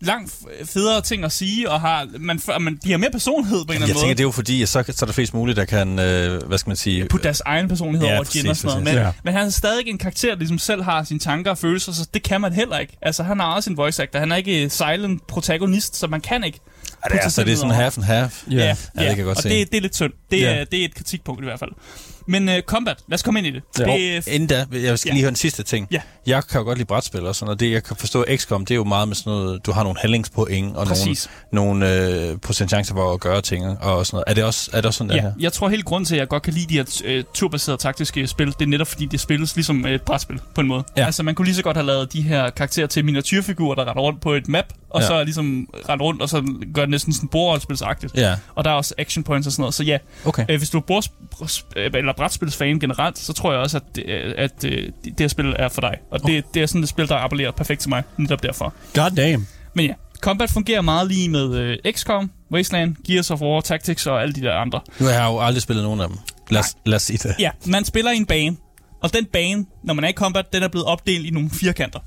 [0.00, 0.34] langt
[0.64, 3.74] federe ting at sige, og har, man, man, de har mere personlighed på en eller
[3.74, 4.14] Jeg anden tænker, måde.
[4.14, 6.58] det er jo fordi, at så, så er der flest muligt, der kan, øh, hvad
[6.58, 7.06] skal man sige...
[7.08, 8.84] Putte deres egen personlighed Ja, over præcis, Jin og sådan noget.
[8.84, 9.10] Men, Ja.
[9.24, 12.06] men han er stadig en karakter, der ligesom selv har sine tanker og følelser, så
[12.14, 12.96] det kan man heller ikke.
[13.02, 14.18] Altså, han har også en voice actor.
[14.18, 16.60] Han er ikke silent protagonist, så man kan ikke
[17.10, 18.42] Ja, det er, så det er sådan half and half.
[18.50, 18.56] Ja.
[18.56, 18.76] Ja, Ja, det
[19.08, 19.48] kan jeg godt og se.
[19.48, 20.12] det, det er lidt synd.
[20.30, 20.54] Det, Ja.
[20.54, 21.70] er, det er et kritikpunkt i hvert fald.
[22.26, 23.62] Men uh, combat, lad os komme ind i det.
[23.78, 23.84] Ja.
[23.84, 25.12] det er, Inden da, jeg skal Ja.
[25.14, 25.88] lige høre en sidste ting.
[25.90, 26.00] Ja.
[26.26, 27.60] Jeg kan jo godt lide brætspil og sådan noget.
[27.60, 29.98] Det, jeg kan forstå, XCOM, det er jo meget med sådan noget, du har nogle
[30.00, 31.30] handlingspoint og nogle, Præcis.
[31.52, 31.92] nogle
[32.30, 34.24] øh, potentialer for at gøre ting og sådan noget.
[34.26, 35.32] Er det også, er det også sådan, ja, her?
[35.40, 38.26] jeg tror helt grund til, at jeg godt kan lide de her øh, turbaserede taktiske
[38.26, 40.84] spil, det er netop fordi, det spilles ligesom et brætspil på en måde.
[40.96, 41.04] Ja.
[41.06, 44.02] Altså, man kunne lige så godt have lavet de her karakterer til miniatyrfigurer, der retter
[44.02, 45.06] rundt på et map, og Ja.
[45.06, 46.42] så ligesom rette rundt, og så
[46.74, 48.14] gør det næsten sådan bordrollespilsagtigt.
[48.16, 49.74] Ja, Og der er også action points og sådan noget.
[49.74, 50.44] Så ja, okay.
[50.48, 51.08] øh, hvis du er
[51.76, 55.54] eller brætspilsfan generelt, så tror jeg også, at, det, øh, at øh, det her spil
[55.58, 55.94] er for dig.
[56.10, 58.74] Og det, det er sådan et spil, der appellerer perfekt til mig, netop derfor.
[58.94, 59.46] God damn.
[59.74, 64.22] Men ja, combat fungerer meget lige med øh, XCOM, Wasteland, Gears of War, Tactics og
[64.22, 64.80] alle de der andre.
[64.98, 66.18] Nu har jeg jo aldrig spillet nogen af dem.
[66.50, 67.34] Lad os, lad os sige det.
[67.38, 68.56] Ja, man spiller i en bane,
[69.02, 72.00] og den bane, når man er i combat, den er blevet opdelt i nogle firkanter.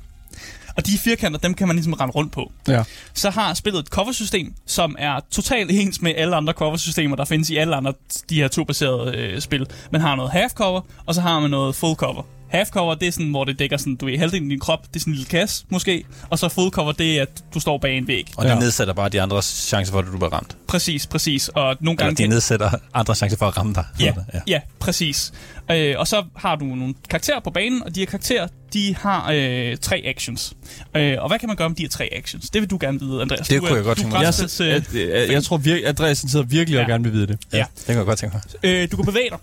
[0.78, 2.52] Og de firkanter, dem kan man ligesom rende rundt på.
[2.68, 2.84] Ja.
[3.14, 7.50] Så har spillet et cover-system, som er totalt ens med alle andre cover-systemer, der findes
[7.50, 7.94] i alle andre
[8.30, 9.68] de her turbaserede øh, spil.
[9.92, 12.39] Man har noget half-cover, og så har man noget full-cover.
[12.56, 14.96] Half-cover, det er sådan, hvor det dækker sådan, du ved, halvdelen af din krop, det
[14.96, 16.04] er sådan en lille kasse, måske.
[16.30, 18.28] Og så full-cover, det er, at du står bag en væg.
[18.38, 18.60] Og det Ja.
[18.60, 20.58] nedsætter bare de andres chancer for, at du bliver ramt.
[20.68, 21.48] Præcis, præcis.
[21.48, 22.16] Og nogle Eller gange...
[22.24, 23.86] det nedsætter andres chancer for at ramme dig.
[24.00, 24.14] Ja, ja.
[24.34, 24.40] ja.
[24.48, 25.32] ja præcis.
[25.72, 29.32] Øh, og så har du nogle karakterer på banen, og de her karakterer, de har
[29.34, 30.54] øh, tre actions.
[30.96, 32.50] Øh, og hvad kan man gøre med de her tre actions?
[32.50, 33.48] Det vil du gerne vide, Andreas.
[33.48, 34.22] Det du, kunne jeg godt tænke mig.
[34.24, 36.92] Jeg, brætspils, jeg, øh, jeg, jeg tror virkelig, Andreas sidder virkelig og Ja.
[36.92, 37.38] gerne vil vide det.
[37.54, 37.66] Ja.
[37.78, 38.42] Det kan jeg godt tænke mig.
[38.72, 39.38] øh, du kan bevæge dig,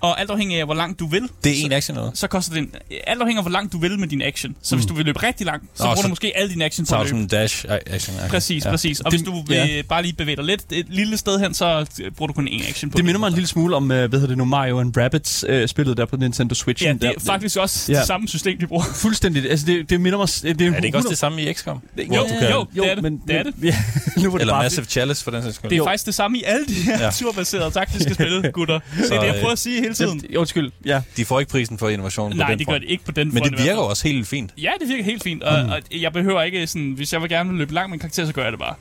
[0.00, 2.18] og alt afhængig af, hvor langt du vil, Det er en action noget.
[2.18, 2.70] så koster det en,
[3.06, 4.56] alt afhængig af, hvor langt du vil med din action.
[4.62, 6.64] Så hvis du vil løbe rigtig langt, så Nå, bruger så- du måske alle dine
[6.64, 7.26] action på er at det løbe.
[7.28, 8.16] dash action.
[8.18, 8.28] Okay.
[8.28, 8.70] Præcis, ja.
[8.70, 9.00] præcis.
[9.00, 9.82] Og Det- hvis du vil ja.
[9.88, 12.68] bare lige bevæge dig lidt et lille sted hen, så øh, bruger du kun én
[12.68, 14.80] action på Det minder mig en lille smule om, øh, hvad hedder det nu, Mario
[14.80, 16.84] and Rabbids øh, spillet der på Nintendo Switch.
[16.84, 17.98] Ja, det er faktisk også Ja.
[17.98, 18.84] det samme system, de bruger.
[18.94, 19.50] Fuldstændig.
[19.50, 20.28] Altså, det, det minder mig...
[20.28, 21.80] Det, det Er det ikke også det samme i XCOM?
[21.98, 23.02] Jo, Hvor du kan- jo, det er det.
[23.02, 23.54] Men, det er det.
[23.62, 23.76] Ja,
[24.16, 24.62] nu var det Eller bare...
[24.62, 25.70] Massive Chalice for den sags skyld.
[25.70, 25.84] Det er Jo.
[25.84, 28.78] faktisk det samme i alle de her turbaserede taktiske spil, gutter.
[28.98, 30.20] Det er det, jeg øh, prøver at sige hele tiden.
[30.20, 31.02] Det, undskyld, ja.
[31.16, 33.28] De får ikke prisen for innovation på Nej, den det gør det ikke på den
[33.28, 34.50] Men front det virker jo også helt fint.
[34.58, 35.70] Ja, det virker helt fint, og, mm.
[35.70, 38.32] og jeg behøver ikke sådan, hvis jeg vil gerne løbe langt med en karakter, så
[38.32, 38.74] gør jeg det bare.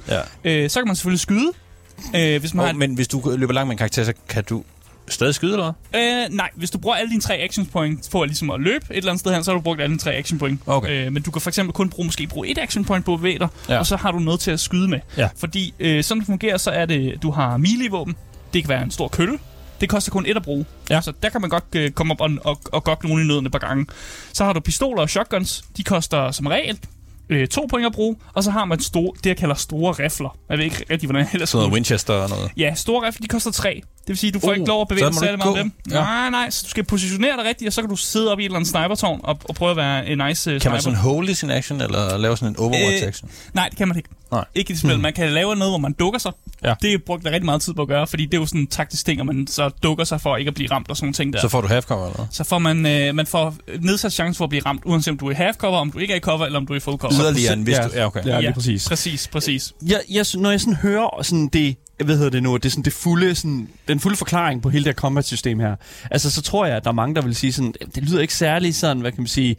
[0.44, 0.64] Ja.
[0.64, 1.52] Øh, så kan man selvfølgelig skyde,
[2.16, 2.74] øh, hvis man Oh, har...
[2.74, 4.64] men hvis du løber langt med en karakter, så kan du
[5.08, 6.02] stadig skyde, eller hvad?
[6.02, 8.86] Øh, nej, hvis du bruger alle dine tre action point på at, ligesom at løbe
[8.92, 10.62] et eller andet sted hen, så har du brugt alle dine tre action point.
[10.66, 11.06] Okay.
[11.06, 13.20] Øh, men du kan for eksempel kun bruge, måske bruge et action point på at
[13.20, 13.80] bevæge dig, ja.
[13.80, 15.00] og så har du noget til at skyde med.
[15.18, 15.30] Ja.
[15.38, 18.16] Fordi øh, sådan det fungerer, så er det, du har melee-våben,
[18.54, 19.38] det kan være en stor kølle,
[19.82, 20.66] det koster kun et at bruge.
[20.90, 21.02] Ja.
[21.02, 23.46] Så der kan man godt øh, komme op og, og, og gokke nogen i nøden
[23.46, 23.86] et par gange.
[24.34, 26.80] Så har du pistoler og shotguns, de koster som regel
[27.30, 30.38] øh, to point at bruge, og så har man store, det, jeg kalder store rifler.
[30.50, 32.52] Jeg ved ikke rigtig, hvordan jeg ellers Sådan noget Winchester og noget.
[32.58, 33.82] Ja, store rifler, de koster 3.
[34.08, 35.64] Det vil sige, du får Uh, ikke lov at bevæge dig du særlig meget med
[35.64, 35.72] dem.
[35.92, 35.96] Ja.
[35.96, 38.42] Nej, nej, så du skal positionere dig rigtigt, og så kan du sidde op i
[38.42, 40.98] et eller andet snipertårn og, og prøve at være en nice uh, Kan man sniper.
[40.98, 43.30] sådan hold i sin action, eller lave sådan en Overwatch-action?
[43.54, 44.10] Nej, det kan man ikke.
[44.32, 44.46] Nej.
[44.56, 45.00] Ikke i det spil.
[45.00, 46.32] Man kan lave noget, hvor man dukker sig.
[46.64, 46.74] Ja.
[46.82, 48.68] Det brugte jeg rigtig meget tid på at gøre, fordi det er jo sådan en
[48.68, 51.14] taktisk ting, at man så dukker sig for ikke at blive ramt og sådan nogle
[51.14, 51.42] ting der.
[51.42, 52.28] Så får du half cover, eller?
[52.32, 55.28] Så får man, øh, man får nedsat chance for at blive ramt, uanset om du
[55.28, 56.80] er i half cover, om du ikke er i cover, eller om du er i
[56.80, 57.14] full cover.
[57.22, 57.84] Yderligere end hvis Ja.
[57.84, 57.90] du...
[57.94, 58.26] Ja, okay.
[58.26, 58.88] Ja, lige præcis.
[58.88, 59.74] Præcis, præcis.
[59.86, 62.84] Jeg, jeg, når jeg sådan hører sådan det, hvad hedder det nu, det er sådan
[62.84, 65.76] det fulde, sådan, den fulde forklaring på hele det her combat-system her,
[66.12, 68.34] altså så tror jeg, at der er mange, der vil sige sådan, det lyder ikke
[68.34, 69.56] særlig sådan, hvad kan man sige,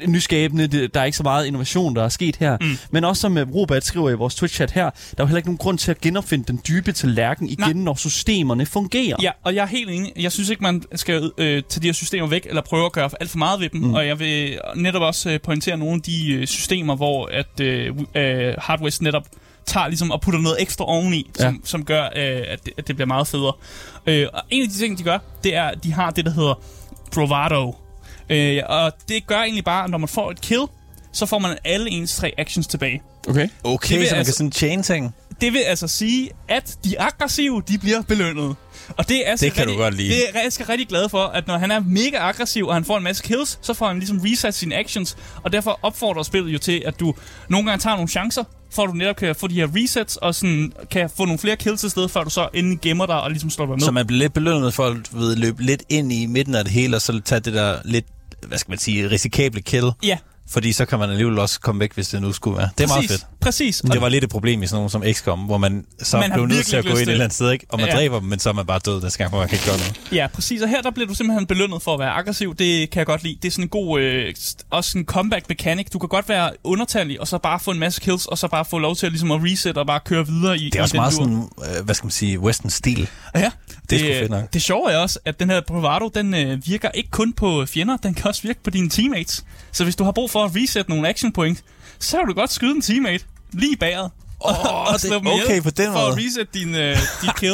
[0.00, 2.58] øh, nyskabende, det, der er ikke så meget innovation, der er sket her.
[2.60, 2.78] Mm.
[2.90, 5.48] Men også som øh, Robert skriver i vores Twitch-chat her, der er jo heller ikke
[5.48, 7.84] nogen grund til at genopfinde den dybe tallerken igen, Nej.
[7.84, 9.16] når systemerne fungerer.
[9.22, 10.12] Ja, og jeg er helt enig.
[10.16, 13.10] Jeg synes ikke, man skal øh, tage de her systemer væk, eller prøve at gøre
[13.20, 13.80] alt for meget ved dem.
[13.80, 13.94] Mm.
[13.94, 17.94] Og jeg vil netop også øh, pointere nogle af de øh, systemer, hvor at øh,
[18.14, 19.26] øh, Hard West netop
[19.68, 21.60] tager ligesom og putter noget ekstra oveni, som, Ja.
[21.64, 23.52] som gør, øh, at, det, at det bliver meget federe.
[24.06, 26.30] Øh, og en af de ting, de gør, det er, at de har det, der
[26.30, 26.54] hedder
[27.14, 27.76] bravado.
[28.30, 30.62] Øh, og det gør egentlig bare, at når man får et kill,
[31.12, 33.02] så får man alle ens tre actions tilbage.
[33.28, 33.48] Okay.
[33.64, 35.14] Okay, Det vil så man altså- kan sådan chain ting.
[35.40, 38.56] Det vil altså sige, at de aggressive, de bliver belønnet.
[38.96, 40.08] Og det er altså Det kan du rigtig, godt lide.
[40.08, 42.84] Det er jeg skal rigtig glad for, at når han er mega aggressiv, og han
[42.84, 46.52] får en masse kills, så får han ligesom reset sine actions, og derfor opfordrer spillet
[46.52, 47.14] jo til, at du
[47.48, 50.34] nogle gange tager nogle chancer, for at du netop kan få de her resets, og
[50.34, 53.30] sådan kan få nogle flere kills i stedet, før du så endelig gemmer dig og
[53.30, 53.84] ligesom slår dig ned.
[53.84, 56.72] Så man bliver lidt belønnet for at ved, løbe lidt ind i midten af det
[56.72, 58.06] hele, og så tage det der lidt,
[58.46, 59.90] hvad skal man sige, risikable kill.
[60.02, 60.18] Ja,
[60.50, 62.68] Fordi så kan man alligevel også komme væk, hvis det nu skulle være.
[62.78, 63.40] Det er præcis, meget fedt.
[63.40, 63.82] Præcis.
[63.92, 66.46] Det var lidt et problem i sådan nogle som XCOM, hvor man så Man blev
[66.46, 67.66] nødt til at gå ind et eller andet sted, ikke?
[67.68, 67.94] og man Ja.
[67.94, 69.00] dræber dem, men så er man bare død.
[69.00, 70.00] Det skal man bare ikke gøre noget.
[70.12, 70.62] Ja, præcis.
[70.62, 72.54] Og her der bliver du simpelthen belønnet for at være aggressiv.
[72.54, 73.38] Det kan jeg godt lide.
[73.42, 74.34] Det er sådan en god, øh,
[74.70, 75.86] også en comeback mechanic.
[75.92, 78.64] Du kan godt være undertallig, og så bare få en masse kills, og så bare
[78.64, 80.82] få lov til at, ligesom at reset og bare køre videre i Det er i
[80.82, 81.18] også meget dur.
[81.24, 83.08] sådan, øh, hvad skal man sige, western-stil.
[83.34, 83.50] Ja,
[83.90, 84.52] Det er sgu fedt nok.
[84.52, 87.96] Det sjove er også, at den her bravado, den øh, virker ikke kun på fjender,
[87.96, 89.44] den kan også virke på dine teammates.
[89.72, 91.64] Så hvis du har brug for at reset nogle action point,
[91.98, 94.08] så kan du godt skyde en teammate lige bagad.
[94.44, 96.26] Åh, det- slå dem okay, på den For at måde.
[96.26, 97.52] reset din, øh, din kill.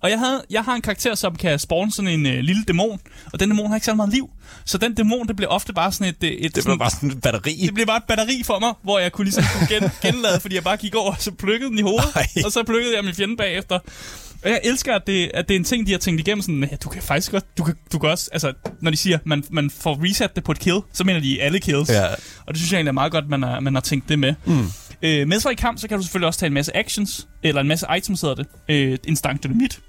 [0.00, 3.00] Og jeg, havde, jeg har en karakter, som kan spawn sådan en øh, lille dæmon,
[3.32, 4.30] og den dæmon har ikke så meget liv.
[4.64, 6.24] Så den dæmon, det bliver ofte bare sådan et...
[6.24, 7.60] øh, et Det sådan, bliver bare sådan et batteri.
[7.66, 10.64] det blev bare et batteri for mig, hvor jeg kunne ligesom gen, genlade, fordi jeg
[10.64, 12.26] bare gik over, og så plukkede den i hovedet, Ej.
[12.44, 13.78] og så plukkede jeg min fjende bagefter.
[14.44, 16.68] Og jeg elsker, at det, at det er en ting, de har tænkt igennem sådan,
[16.70, 19.44] ja, du kan faktisk godt, du kan, du kan også, altså, når de siger, man,
[19.50, 21.90] man får reset det på et kill, så mener de alle kills.
[21.90, 22.06] Ja.
[22.46, 24.34] Og det synes jeg egentlig er meget godt, man har, man har tænkt det med.
[24.44, 24.66] Mm.
[25.02, 27.60] Øh, med sig i kamp, så kan du selvfølgelig også tage en masse actions, eller
[27.60, 28.46] en masse items hedder det.
[28.68, 29.80] Øh, en stang dynamit.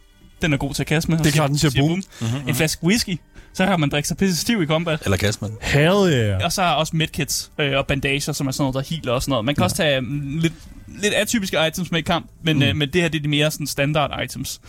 [0.42, 1.18] Den er god til at kaste med.
[1.18, 2.04] Det er klart, den siger boom.
[2.22, 2.50] Mm-hmm.
[2.50, 3.18] En flaske whisky.
[3.58, 5.02] Så kan man drikke sig pisse stiv i combat.
[5.04, 5.52] Eller Kasman.
[5.62, 6.44] Hell yeah.
[6.46, 9.22] Og så er også medkits øh, og bandager, som er sådan noget, der healer og
[9.22, 9.46] sådan noget.
[9.46, 9.64] Man kan ja.
[9.64, 10.54] også tage mm, lidt,
[10.88, 12.64] lidt atypiske items med i kamp, men, mm.
[12.64, 14.62] øh, men det her det er de mere sådan standard items.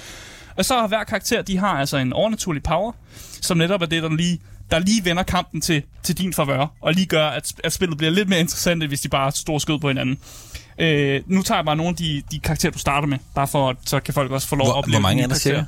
[0.56, 2.92] Og så har hver karakter, de har altså en overnaturlig power,
[3.42, 6.92] som netop er det, der lige, der lige vender kampen til, til din favør, og
[6.94, 9.88] lige gør, at, at spillet bliver lidt mere interessant, hvis de bare store skød på
[9.88, 10.18] hinanden.
[10.78, 13.70] Øh, nu tager jeg bare nogle af de, de karakterer, du starter med, bare for,
[13.70, 15.54] at så kan folk også få lov Hvor- at opleve hvor mange er der karakterer.
[15.54, 15.66] cirka?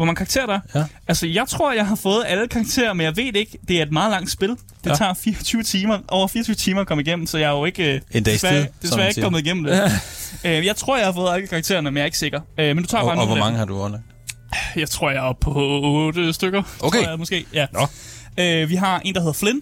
[0.00, 0.60] Hvor mange karakterer der er?
[0.80, 0.84] Ja.
[1.08, 3.58] Altså, jeg tror, jeg har fået alle karakterer, men jeg ved ikke.
[3.68, 4.48] Det er et meget langt spil.
[4.48, 4.90] Det Ja.
[4.90, 4.94] ja.
[4.96, 8.00] tager 24 timer, over 24 timer at komme igennem, så jeg er jo ikke, øh,
[8.10, 9.24] En dags desværre, tid, desværre man ikke siger.
[9.24, 9.82] kommet igennem det.
[10.44, 12.40] øh, jeg tror, jeg har fået alle karaktererne, men jeg er ikke sikker.
[12.58, 14.04] Øh, men du tager Og, bare og hvor mange har du underlagt?
[14.76, 15.52] Jeg tror, jeg er oppe på
[15.84, 16.62] 8 stykker.
[16.80, 16.98] Okay.
[17.02, 17.44] Tror jeg, måske.
[17.54, 17.66] Ja.
[17.72, 17.86] Nå.
[18.38, 19.60] Øh, vi har en, der hedder Flynn.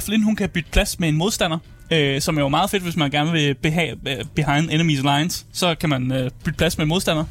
[0.00, 1.58] Flynn, hun kan bytte plads med en modstander.
[1.90, 5.46] Øh, som er jo meget fedt, hvis man gerne vil beha- øh, behind enemies lines.
[5.52, 7.24] Så kan man øh, bytte plads med modstander.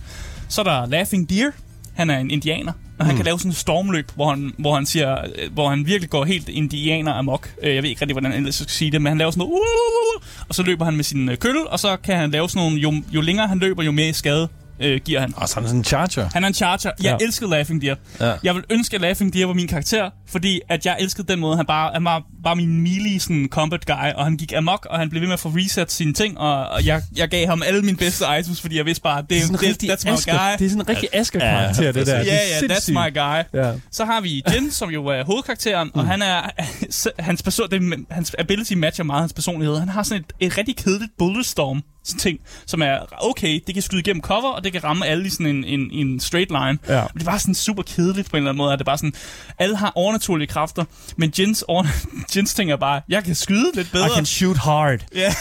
[0.49, 1.51] Så er der Laughing Deer.
[1.99, 2.71] Han er en indianer.
[2.99, 5.85] Og han kan lave sådan en stormløb, hvor han, hvor han siger, øh, hvor han
[5.85, 7.49] virkelig går helt indianer amok.
[7.63, 9.51] Øh, jeg ved ikke rigtig, hvordan jeg skal sige det, men han laver sådan noget,
[9.51, 12.65] "Uh", og så løber han med sin øh, kølle, og så kan han lave sådan
[12.67, 14.47] nogle, jo, jo længere han løber, jo mere skade
[14.79, 15.33] øh, giver han.
[15.37, 16.29] Og så er han sådan en charger.
[16.33, 16.91] Han er en charger.
[16.97, 17.09] Jeg Ja.
[17.19, 17.25] ja.
[17.25, 17.95] elskede Laughing Deer.
[18.19, 18.33] Ja.
[18.43, 21.57] Jeg vil ønske, at Laughing Deer var min karakter, fordi at jeg elskede den måde,
[21.57, 24.99] han bare, han var bare min melee sådan, combat guy, og han gik amok, og
[24.99, 27.63] han blev ved med at få reset sine ting, og, og jeg, jeg gav ham
[27.65, 30.13] alle mine bedste items, fordi jeg vidste bare, det, Det er det, rigtig that's my
[30.13, 30.57] Asger, guy.
[30.59, 32.15] det er sådan en rigtig Asger-karakter, det der.
[32.17, 33.13] Ja, Det er ja, that's my
[33.53, 33.61] guy.
[33.63, 33.71] Ja.
[33.91, 36.41] Så har vi Jin, som jo er hovedkarakteren, og han er,
[37.19, 39.77] hans, person, det, hans ability matcher meget hans personlighed.
[39.79, 44.01] Han har sådan et, et rigtig kedeligt bulletstorm ting, som er okay, det kan skyde
[44.01, 46.77] igennem cover, og det kan ramme alle i sådan en, en, en straight line.
[46.87, 47.01] Ja.
[47.01, 48.73] Men det bare sådan super kedeligt på en eller anden måde.
[48.73, 49.13] at Det bare sådan,
[49.59, 50.85] alle har overnaturlige kræfter,
[51.17, 51.85] men Jins, over,
[52.35, 54.07] Jins ting er bare, jeg kan skyde lidt bedre.
[54.07, 54.99] I can shoot hard.
[55.15, 55.19] Ja,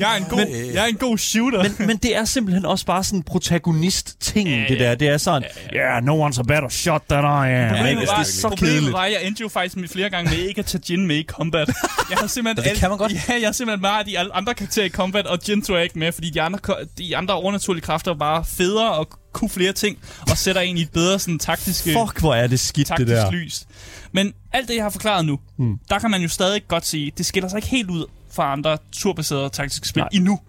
[0.00, 1.62] jeg, er en god, jeg er en god shooter.
[1.62, 4.94] men, men det er simpelthen også bare sådan protagonist-ting, ja, det der.
[4.94, 7.68] Det er sådan, yeah, no one's a better shot than I am.
[7.68, 8.10] Problemet Ikke?
[8.10, 8.92] var, det er så problemet kedeligt.
[8.92, 11.16] var, at jeg endte jo faktisk med flere gange med ikke at tage Jin med
[11.16, 11.68] i combat.
[12.10, 13.12] Jeg har simpelthen det kan man godt.
[13.12, 16.12] Ja, jeg har simpelthen bare de andre karakterer i combat, og Tog jeg ikke med,
[16.12, 16.58] fordi de andre,
[16.98, 19.98] de andre overnaturlige kræfter var federe og kunne flere ting,
[20.30, 23.08] og sætter en i et bedre sådan taktisk, Fuck, hvor er det skidt, det taktisk
[23.10, 23.30] der.
[23.30, 23.66] lys.
[24.12, 25.78] Men alt det, jeg har forklaret nu, hmm.
[25.90, 28.78] der kan man jo stadig godt sige, det skiller sig ikke helt ud fra andre
[28.92, 30.08] turbaserede taktiske spil Nej.
[30.12, 30.40] endnu.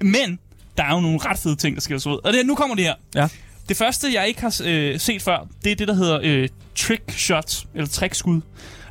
[0.00, 0.38] Men
[0.78, 2.18] der er jo nogle ret fede ting, der skiller sig ud.
[2.24, 2.94] Og det, nu kommer det her.
[3.14, 3.28] Ja.
[3.68, 7.02] Det første, jeg ikke har øh, set før, det er det, der hedder øh, trick
[7.18, 8.40] shots, eller trickskud.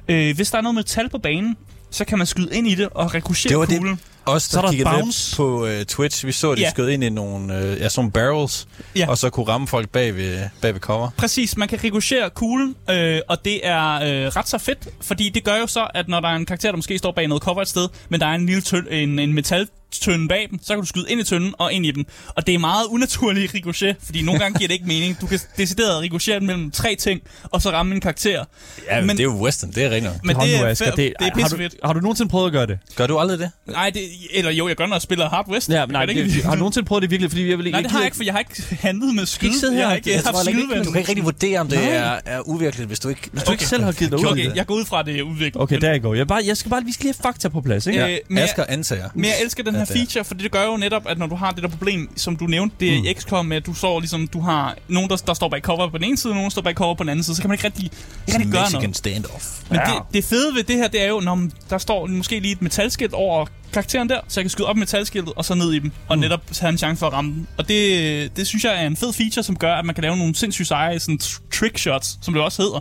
[0.08, 1.56] Øh, hvis der er noget metal på banen,
[1.92, 4.62] så kan man skyde ind i det og rekrutchere Det var det- Os, Så er
[4.62, 5.42] der der kiggede bounce.
[5.42, 6.70] med på uh, Twitch, vi så, at de Ja.
[6.70, 9.10] skød ind i nogle, uh, ja, sådan nogle barrels, Ja.
[9.10, 11.10] og så kunne ramme folk bag ved, bag ved cover.
[11.18, 15.44] Præcis, man kan rekrutchere kuglen, øh, og det er øh, ret så fedt, fordi det
[15.44, 17.62] gør jo så, at når der er en karakter, der måske står bag noget cover
[17.62, 19.68] et sted, men der er en lille tøn, en, en metal
[20.00, 22.06] tønde bag dem, så kan du skyde ind i tønden og ind i dem.
[22.28, 25.22] Og det er meget unaturligt ricochet, fordi nogle gange giver det ikke mening.
[25.22, 28.44] Du kan decideret ricochere mellem tre ting, og så ramme en karakter.
[28.90, 30.14] Ja, men, Men- det er jo western, det er rigtigt.
[30.24, 32.66] Men det er, Asger, det, det er har, du, har du nogensinde prøvet at gøre
[32.68, 32.80] det?
[32.96, 33.52] Gør du aldrig det?
[33.68, 34.02] Nej, det,
[34.34, 35.70] eller jo, jeg gør, når jeg spiller Hard West.
[35.70, 37.32] Ja, nej, det, ikke- har du nogensinde prøvet det virkelig?
[37.32, 39.48] Fordi jeg vil Nej, det har jeg ikke, for jeg har ikke handlet med skyd.
[39.48, 39.78] Ikke.
[39.78, 40.86] Jeg har ikke Jeg haft ikke, skydevand.
[40.86, 41.90] Du kan ikke rigtig vurdere, om det Nej.
[41.96, 43.22] er, er uvirkeligt, hvis du ikke...
[43.32, 44.56] Hvis du ikke selv har givet dig ud Okay, det.
[44.56, 45.62] jeg går ud fra, det er udviklet.
[45.64, 46.14] Okay, der går.
[46.16, 48.22] Jeg, bare, jeg skal bare, vi skal lige have fakta på plads, ikke?
[48.32, 49.10] Øh, Asger antager.
[49.16, 49.98] Men jeg elsker den her er.
[50.00, 52.46] feature, for det gør jo netop, at når du har det der problem, som du
[52.46, 53.20] nævnte, det er mm.
[53.20, 55.98] XCOM, med, at du står ligesom, du har nogen, der, der står bag cover på
[55.98, 57.50] den ene side, og nogen, der står bag cover på den anden side, så kan
[57.50, 57.94] man ikke rigtig, ikke
[58.28, 58.98] rigtig gøre noget.
[58.98, 59.46] standoff.
[59.70, 59.94] Men Ja.
[59.94, 62.62] det, det fede ved det her, det er jo, når der står måske lige et
[62.62, 65.80] metalskilt over karakteren der, så jeg kan skyde op med metalskiltet, og så ned i
[65.80, 67.48] dem, og netop have en chance for at ramme dem.
[67.58, 70.18] Og det, det synes jeg er en fed feature, som gør, at man kan lave
[70.18, 72.80] nogle sindssygt seje sådan tr- trick shots, som det også hedder.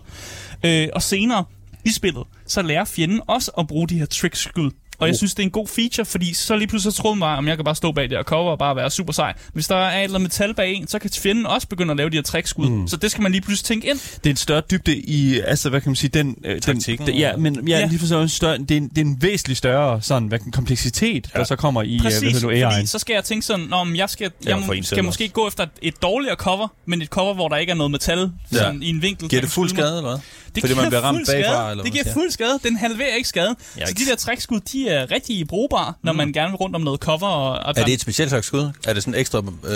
[0.65, 1.45] Øh, og senere
[1.85, 4.71] i spillet, så lærer fjenden også at bruge de her trickskud.
[5.03, 7.39] Og jeg synes, det er en god feature, fordi så lige pludselig så troede man,
[7.39, 9.33] om jeg kan bare stå bag det og cover og bare være super sej.
[9.53, 11.97] Hvis der er et eller andet metal bag en, så kan fjenden også begynde at
[11.97, 12.69] lave de her trickskud.
[12.69, 12.89] Mm.
[12.89, 13.99] Så det skal man lige pludselig tænke ind.
[13.99, 16.37] Det er en større dybde i, altså hvad kan man sige, den...
[16.45, 17.07] øh, den Taktikken.
[17.07, 17.79] den, ja, men ja, Ja.
[17.79, 17.87] ja.
[17.87, 20.39] lige for så en større, det, er en, det er en væsentlig større sådan, hvad,
[20.39, 21.39] kan- kompleksitet, ja.
[21.39, 22.87] der så kommer i, Præcis, øh, hvad hedder nu, AI'en.
[22.87, 25.49] så skal jeg tænke sådan, om jeg skal, Ja, jeg for en skal måske gå
[25.49, 28.83] efter et, et dårligere cover, men et cover, hvor der ikke er noget metal sådan,
[28.83, 29.29] i en vinkel.
[29.29, 29.77] Giver der det fuld mig.
[29.79, 30.19] skade, eller hvad?
[30.55, 32.59] Det Fordi man bliver ramt bagfra, eller Det giver fuld skade.
[32.63, 33.57] Den halverer ikke skade.
[33.87, 37.01] Så de der trækskud, de er rigtig brugbare, når man gerne vil rundt om noget
[37.01, 37.27] cover.
[37.29, 38.71] Og, og Er det et specielt slags skud?
[38.87, 39.67] Er det sådan ekstra øh, action?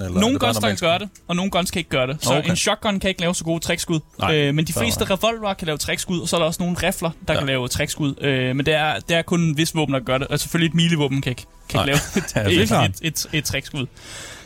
[0.00, 1.78] der eller er er nogle det guns, der kan gøre det, og nogle guns kan
[1.80, 2.16] ikke gøre det.
[2.20, 2.50] Så Okay.
[2.50, 4.00] en shotgun kan ikke lave så gode trækskud.
[4.32, 7.10] Øh, men de fleste revolver kan lave trækskud, og så er der også nogle rifler,
[7.28, 7.38] der Ja.
[7.40, 8.14] kan lave trækskud.
[8.20, 10.26] Øh, men det er, det er kun en vis våben, der gør det.
[10.28, 11.96] Og selvfølgelig et milevåben kan ikke, kan ikke lave
[12.50, 13.86] et, det et, et, et, et trækskud.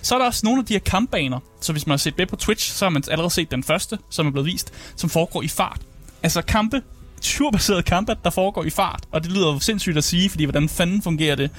[0.03, 1.38] Så er der også nogle af de her kampbaner.
[1.61, 3.99] Så hvis man har set med på Twitch, så har man allerede set den første,
[4.11, 5.81] som er blevet vist, som foregår i fart.
[6.23, 6.83] Altså kampe,
[7.20, 9.04] turbaseret kampe, der foregår i fart.
[9.12, 11.50] Og det lyder jo sindssygt at sige, fordi hvordan fanden fungerer det?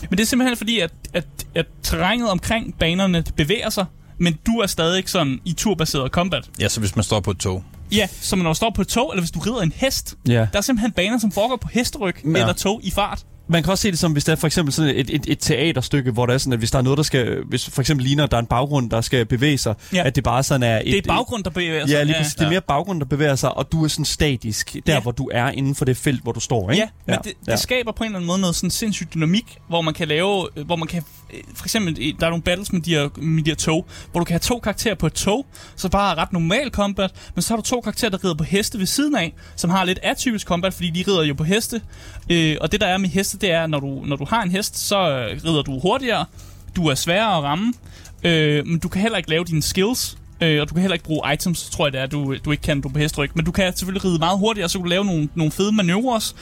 [0.00, 3.84] Men det er simpelthen fordi, at, at, at terrænet omkring banerne bevæger sig,
[4.18, 6.50] men du er stadig ikke sådan i turbaseret combat.
[6.60, 7.64] Ja, så hvis man står på et tog.
[7.92, 10.16] Ja, som når du står på et tog, eller hvis du rider en hest.
[10.28, 10.46] Ja.
[10.52, 12.30] Der er simpelthen baner, som foregår på hesteryg ja.
[12.30, 13.24] eller tog i fart.
[13.48, 15.38] Man kan også se det som, hvis der er for eksempel sådan et, et, et
[15.38, 18.06] teaterstykke, hvor der er sådan, at hvis der er noget, der skal, hvis for eksempel
[18.06, 20.02] ligner, at der er en baggrund, der skal bevæge sig, Ja.
[20.06, 20.84] at det bare sådan er et...
[20.86, 21.92] Det er baggrund, der bevæger sig.
[21.94, 22.34] Ja, lige præcis.
[22.34, 22.50] Det er Ja.
[22.50, 25.00] mere baggrund, der bevæger sig, og du er sådan statisk, der Ja.
[25.00, 26.82] hvor du er inden for det felt, hvor du står, ikke?
[26.82, 27.56] Ja, men det, det ja.
[27.56, 30.66] skaber på en eller anden måde noget sådan sindssygt dynamik, hvor man kan lave, øh,
[30.66, 31.02] hvor man kan,
[31.34, 34.20] øh, for eksempel, der er nogle battles med de, her, med de her tog, hvor
[34.20, 37.42] du kan have to karakterer på et tog, så bare er ret normal combat, men
[37.42, 39.98] så har du to karakterer, der rider på heste ved siden af, som har lidt
[40.02, 41.80] atypisk combat, fordi de rider jo på heste,
[42.30, 44.50] øh, og det der er med heste, det er, når du, når du har en
[44.50, 46.24] hest, så øh, rider du hurtigere,
[46.76, 47.72] du er sværere at ramme,
[48.24, 51.04] øh, men du kan heller ikke lave dine skills, Øh, og du kan heller ikke
[51.04, 53.30] bruge items, tror jeg det er, du, du ikke kan, du på hestryg.
[53.34, 55.72] Men du kan selvfølgelig ride meget hurtigt, og så kan du lave nogle, nogle fede
[55.72, 56.32] manøvrer.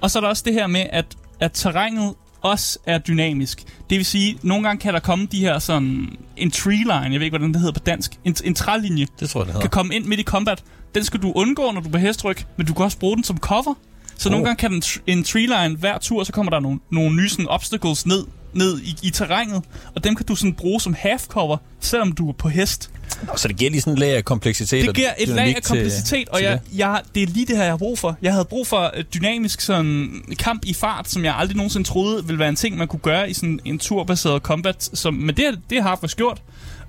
[0.00, 1.04] Og så er der også det her med, at,
[1.40, 3.62] at terrænet også er dynamisk.
[3.90, 7.10] Det vil sige, nogle gange kan der komme de her sådan, en tree line, jeg
[7.12, 9.60] ved ikke, hvordan det hedder på dansk, en, en trælinje, Det tror jeg, det kan
[9.62, 9.68] hedder.
[9.68, 10.62] komme ind midt i combat.
[10.94, 13.24] Den skal du undgå, når du er på hestryg, men du kan også bruge den
[13.24, 13.74] som cover.
[14.18, 14.30] Så oh.
[14.30, 17.28] nogle gange kan den en tree line hver tur, så kommer der nogle, nogle nye
[17.28, 19.62] sådan, obstacles ned, ned i, i terrænet,
[19.94, 22.90] og dem kan du sådan bruge som half cover, selvom du er på hest.
[23.26, 24.86] Nå, så det giver lige sådan en lag af kompleksitet.
[24.86, 27.62] Det giver et lag af til- kompleksitet, og jeg, jeg, det er lige det her,
[27.62, 28.16] jeg har brug for.
[28.22, 32.24] Jeg havde brug for øh, dynamisk sådan, kamp i fart, som jeg aldrig nogensinde troede
[32.26, 34.90] ville være en ting, man kunne gøre i sådan en turbaseret combat.
[34.94, 36.42] Som, men det, har- det har Half-Life gjort,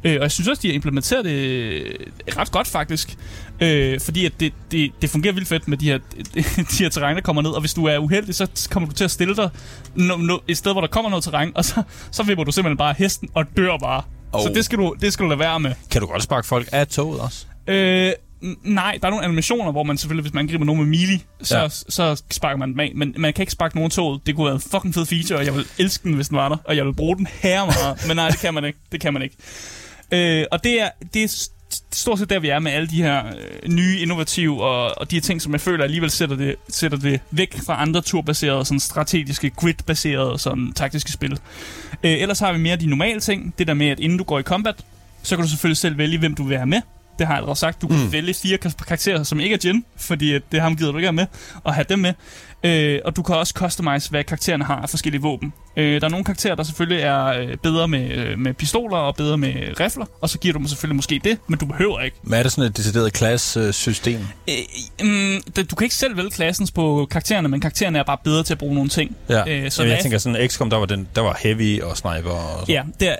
[0.03, 1.95] øh, og jeg synes også, de har implementeret det øh,
[2.38, 3.17] ret godt faktisk.
[3.60, 5.98] Øh, fordi at det, det, det fungerer vildt fedt med de her,
[6.72, 7.50] de her terræn, der kommer ned.
[7.52, 9.50] Og hvis du er uheldig, så kommer du til at stille dig
[9.96, 12.78] no, no, et sted, hvor der kommer noget terræn, og så, så vipper du simpelthen
[12.78, 14.04] bare hesten og dør bare.
[14.32, 14.41] Oh.
[14.41, 15.72] Så det skal, du, det skal du lade være med.
[15.91, 17.46] Kan du godt sparke folk af toget også?
[17.68, 18.12] Øh,
[18.63, 21.58] nej, der er nogle animationer, hvor man selvfølgelig, hvis man griber nogen med melee, så,
[21.60, 21.68] Ja.
[21.70, 22.91] så sparker man dem af.
[22.96, 24.22] Men man kan ikke sparke nogen toget.
[24.26, 26.50] Det kunne være en fucking fed feature, og jeg vil elske den, hvis den var
[26.50, 26.58] der.
[26.65, 28.08] Og jeg vil bruge den her meget.
[28.08, 28.80] men nej, det kan man ikke.
[28.91, 29.36] Det kan man ikke.
[30.12, 31.50] Øh, og det er, det
[31.91, 35.15] stort set der, vi er med alle de her øh, nye, innovative og, og de
[35.15, 38.79] her ting, som jeg føler alligevel sætter det, sætter det væk fra andre turbaserede, sådan
[38.79, 41.39] strategiske, grid-baserede sådan taktiske spil.
[42.03, 43.53] Øh, ellers har vi mere de normale ting.
[43.57, 44.75] Det der med, at inden du går i combat,
[45.23, 46.81] så kan du selvfølgelig selv vælge, hvem du vil have med.
[47.19, 47.81] Det har jeg allerede sagt.
[47.81, 48.11] Du kan mm.
[48.11, 51.07] vælge fire kar- karakterer, som ikke er Jin, fordi det har ham givet du ikke
[51.07, 51.25] have med,
[51.63, 52.13] og have dem med.
[52.63, 55.53] Øh, og du kan også customize, hvad karaktererne har af forskellige våben.
[55.77, 59.15] Øh, der er nogle karakterer, der selvfølgelig er øh, bedre med, øh, med pistoler og
[59.15, 62.17] bedre med rifler, og så giver du dem selvfølgelig måske det, men du behøver ikke.
[62.23, 64.19] Men er det sådan et decideret klassesystem?
[64.49, 64.55] Øh,
[65.07, 68.43] mm, det- du kan ikke selv vælge klassens på karaktererne, men karaktererne er bare bedre
[68.43, 69.15] til at bruge nogle ting.
[69.29, 69.49] Ja.
[69.49, 71.97] Øh, Øh, så så jeg tænker sådan, XCOM, der var, den, der var heavy og
[71.97, 72.75] sniper og sådan.
[72.99, 73.15] Ja, der,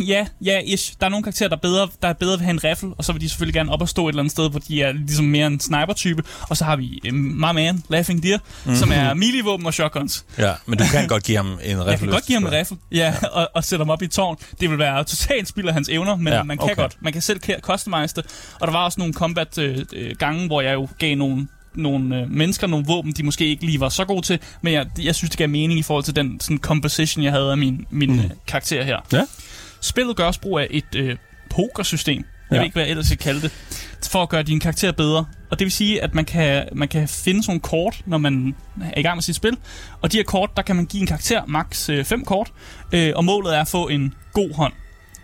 [0.00, 0.94] ja, ja, ish.
[1.00, 2.90] Der er nogle karakterer, der er bedre, der er bedre ved at have en riffel,
[2.98, 4.82] og så vil de selvfølgelig gerne op og stå et eller andet sted, hvor de
[4.82, 6.22] er ligesom mere en sniper-type.
[6.48, 8.76] Og så har vi um, My Man, Laughing Deer, mm-hmm.
[8.78, 10.24] som er melee-våben og shotguns.
[10.38, 10.52] ja.
[10.66, 11.86] Men du kan godt give ham en riffel.
[11.86, 14.36] Jeg kan godt give ham en riffel, ja, og, og sætte ham op i tårn.
[14.60, 16.74] Det vil være totalt spild af hans evner, men Ja, ja, man kan okay.
[16.74, 16.96] godt.
[17.00, 18.24] Man kan selv customize det.
[18.60, 22.86] Og der var også nogle combat-gange, hvor jeg jo gav nogle nogle øh, mennesker nogle
[22.86, 25.48] våben, de måske ikke lige var så gode til, men jeg, jeg synes, det gav
[25.48, 28.18] mening i forhold til den sådan, composition, jeg havde af min, min mm.
[28.18, 29.00] øh, karakter her.
[29.12, 29.26] Ja.
[29.80, 31.16] Spillet gør også brug af et øh,
[31.50, 32.24] pokersystem.
[32.50, 32.56] Jeg Ja.
[32.56, 33.52] ved ikke, hvad jeg ellers skal kalde det.
[34.10, 35.24] For at gøre din karakter bedre.
[35.50, 38.54] Og det vil sige, at man kan, man kan finde sådan nogle kort, når man
[38.94, 39.56] er i gang med sit spil.
[40.02, 42.52] Og de her kort, der kan man give en karakter maks 5 kort.
[42.92, 44.72] Øh, og målet er at få en god hånd.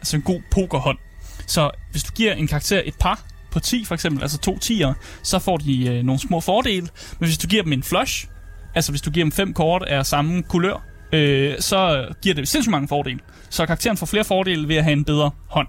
[0.00, 0.98] Altså en god pokerhånd.
[1.46, 4.92] Så hvis du giver en karakter et par på 10 for eksempel, altså to 10'ere,
[5.22, 6.88] så får de øh, nogle små fordele.
[7.18, 8.26] Men hvis du giver dem en flush,
[8.74, 12.70] altså hvis du giver dem fem kort af samme kulør, øh, så giver det sindssygt
[12.70, 13.18] mange fordele.
[13.50, 15.68] Så karakteren får flere fordele ved at have en bedre hånd.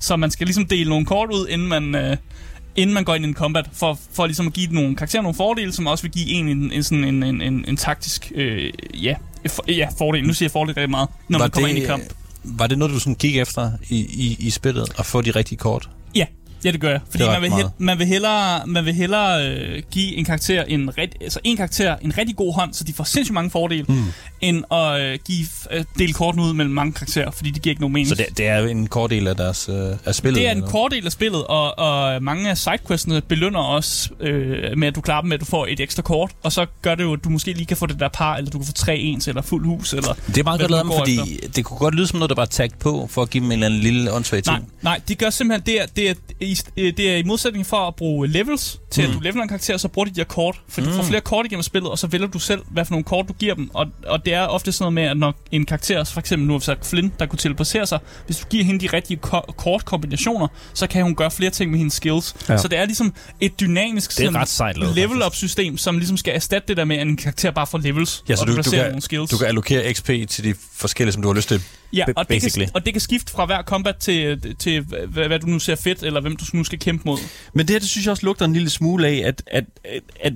[0.00, 2.16] Så man skal ligesom dele nogle kort ud, inden man, øh,
[2.76, 5.36] inden man går ind i en combat, for, for ligesom at give nogle karakterer nogle
[5.36, 8.72] fordele, som også vil give en en, en, sådan en, en, en, en taktisk øh,
[8.94, 9.14] ja,
[9.48, 10.26] for, ja, fordel.
[10.26, 12.02] Nu siger jeg fordel rigtig meget, når Var man kommer det, ind i kamp.
[12.44, 15.58] Var det noget, du sådan gik efter i, i, i spillet, at få de rigtige
[15.58, 15.88] kort?
[16.64, 17.00] Ja, det gør jeg.
[17.10, 17.72] Fordi man vil, hel, meget.
[17.78, 21.96] man vil hellere, man vil hellere øh, give en karakter en, ret, altså en karakter
[22.02, 24.04] en rigtig god hånd, så de får sindssygt mange fordele, mm.
[24.40, 27.80] end at øh, give, øh, dele kortene ud mellem mange karakterer, fordi det giver ikke
[27.80, 28.08] nogen mening.
[28.08, 30.40] Så det, det er en kort del af deres øh, af spillet?
[30.40, 34.78] Det er en kort del af spillet, og, og mange af sidequestene belønner også øh,
[34.78, 36.94] med, at du klarer dem med, at du får et ekstra kort, og så gør
[36.94, 38.72] det jo, at du måske lige kan få det der par, eller du kan få
[38.72, 40.14] tre ens, eller fuld hus, eller...
[40.26, 42.78] Det er meget godt lavet, fordi det kunne godt lyde som noget, der var tagt
[42.78, 44.56] på, for at give dem en eller anden lille åndssvag ting.
[44.56, 46.14] Nej, nej, de gør simpelthen, det det er,
[46.76, 49.10] i, det er i modsætning for at bruge levels, til mm.
[49.10, 50.86] at du leveler en karakter, så bruger de de her kort, for mm.
[50.86, 53.28] du får flere kort igennem spillet, og så vælger du selv, hvad for nogle kort
[53.28, 56.04] du giver dem, og, og det er ofte sådan noget med, at når en karakter,
[56.04, 58.96] for eksempel nu har sagt Flynn, der kunne teleportere sig, hvis du giver hende de
[58.96, 62.34] rigtige ko- kortkombinationer, så kan hun gøre flere ting med hendes skills.
[62.48, 62.56] Ja.
[62.58, 65.98] Så det er ligesom et dynamisk Det er ret sejt lavet, level up system, som
[65.98, 68.48] ligesom skal erstatte det der med, at en karakter bare får levels, Ja, så og
[68.48, 69.30] du, du, kan, nogle skills.
[69.30, 71.62] du kan allokere XP til de forskellige, som du har lyst til.
[71.92, 72.64] Ja, og det, basically.
[72.64, 75.74] kan, og det kan skifte fra hver combat til, til hvad, hvad du nu ser
[75.74, 77.18] fedt, eller hvem du nu skal kæmpe mod.
[77.52, 79.42] Men det her, det synes jeg også lugter en lille smule af, at...
[79.46, 80.32] at, at, at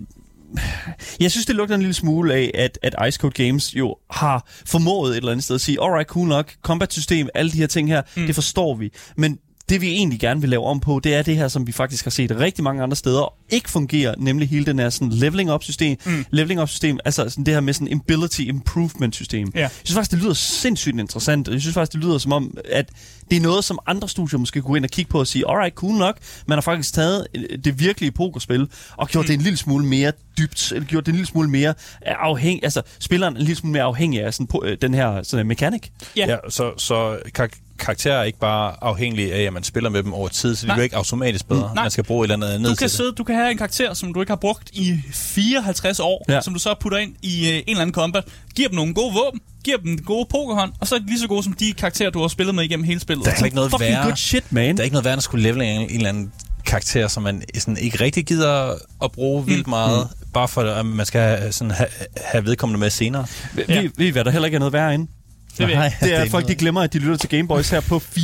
[1.20, 4.46] jeg synes, det lugter en lille smule af, at, at Ice Code Games jo har
[4.66, 7.88] formået et eller andet sted at sige, alright, cool nok, combat-system, alle de her ting
[7.88, 8.26] her, mm.
[8.26, 8.90] det forstår vi.
[9.16, 9.38] Men
[9.68, 12.05] det vi egentlig gerne vil lave om på, det er det her, som vi faktisk
[12.05, 15.62] har set rigtig mange andre steder ikke fungerer, nemlig hele den her sådan leveling up
[15.62, 16.25] system, mm.
[16.31, 19.53] leveling up system, altså sådan det her med sådan ability improvement system.
[19.55, 19.61] Ja.
[19.61, 22.57] Jeg synes faktisk, det lyder sindssygt interessant, og jeg synes faktisk, det lyder som om,
[22.72, 22.90] at
[23.31, 25.44] det er noget, som andre studier måske kunne gå ind og kigge på og sige,
[25.48, 29.27] alright, cool nok, man har faktisk taget øh, det virkelige pokerspil og gjort mm.
[29.27, 31.75] det en lille smule mere dybt, eller gjort det en lille smule mere
[32.07, 35.46] afhængig, altså spilleren en lille smule mere afhængig af sådan, på, øh, den her sådan,
[35.46, 35.92] mekanik.
[36.16, 36.27] Ja.
[36.29, 37.48] Ja, så, så kar-
[37.83, 40.66] karakterer er ikke bare afhængige af, at man spiller med dem over tid, så de
[40.66, 40.77] Nej.
[40.77, 41.75] bliver ikke automatisk bedre.
[41.75, 41.85] Nej.
[41.85, 42.90] Man skal bruge et eller andet andet Du til kan, det.
[42.97, 46.40] sidde, du kan have en karakter, som du ikke har brugt i 54 år, Ja.
[46.40, 48.25] som du så putter ind i øh, en eller anden combat,
[48.57, 51.18] giver dem nogle gode våben, giver dem en gode pokerhånd, og så er de lige
[51.21, 53.27] så gode som de karakterer, du har spillet med igennem hele spillet.
[53.27, 54.05] Der er ikke noget værre.
[54.05, 54.77] good shit, man.
[54.77, 56.33] Der er ikke noget værd at skulle level en, en eller anden
[56.66, 60.27] karakter, som man sådan ikke rigtig gider at bruge vildt meget, mm.
[60.33, 61.88] bare for at man skal have, sådan have,
[62.25, 63.27] have vedkommende med senere.
[63.55, 63.81] Vi, Ja.
[63.81, 65.09] vi, ved I, hvad der heller ikke er noget værre end?
[65.58, 65.92] Det jeg.
[66.00, 68.18] Det er, det er folk, de glemmer, at de lytter til Gameboys her på 24-7.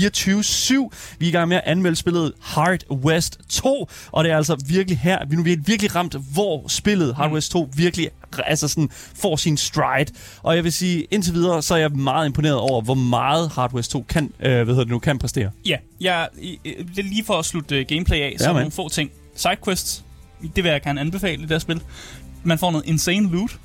[1.18, 4.64] Vi er i gang med at anmelde spillet Hard West 2, og det er altså
[4.68, 8.10] virkelig her, vi nu er virkelig ramt, hvor spillet Hard West 2 virkelig
[8.44, 10.12] altså sådan, får sin stride.
[10.42, 13.74] Og jeg vil sige, indtil videre, så er jeg meget imponeret over, hvor meget Hard
[13.74, 15.50] West 2 kan, øh, hvad hedder det nu, kan præstere.
[15.66, 16.28] Ja, jeg,
[16.98, 18.60] er lige for at slutte uh, gameplay af, så Ja, man.
[18.62, 19.10] nogle få ting.
[19.36, 20.04] Sidequests,
[20.56, 21.80] det vil jeg gerne anbefale i det her spil.
[22.42, 23.58] Man får noget insane loot,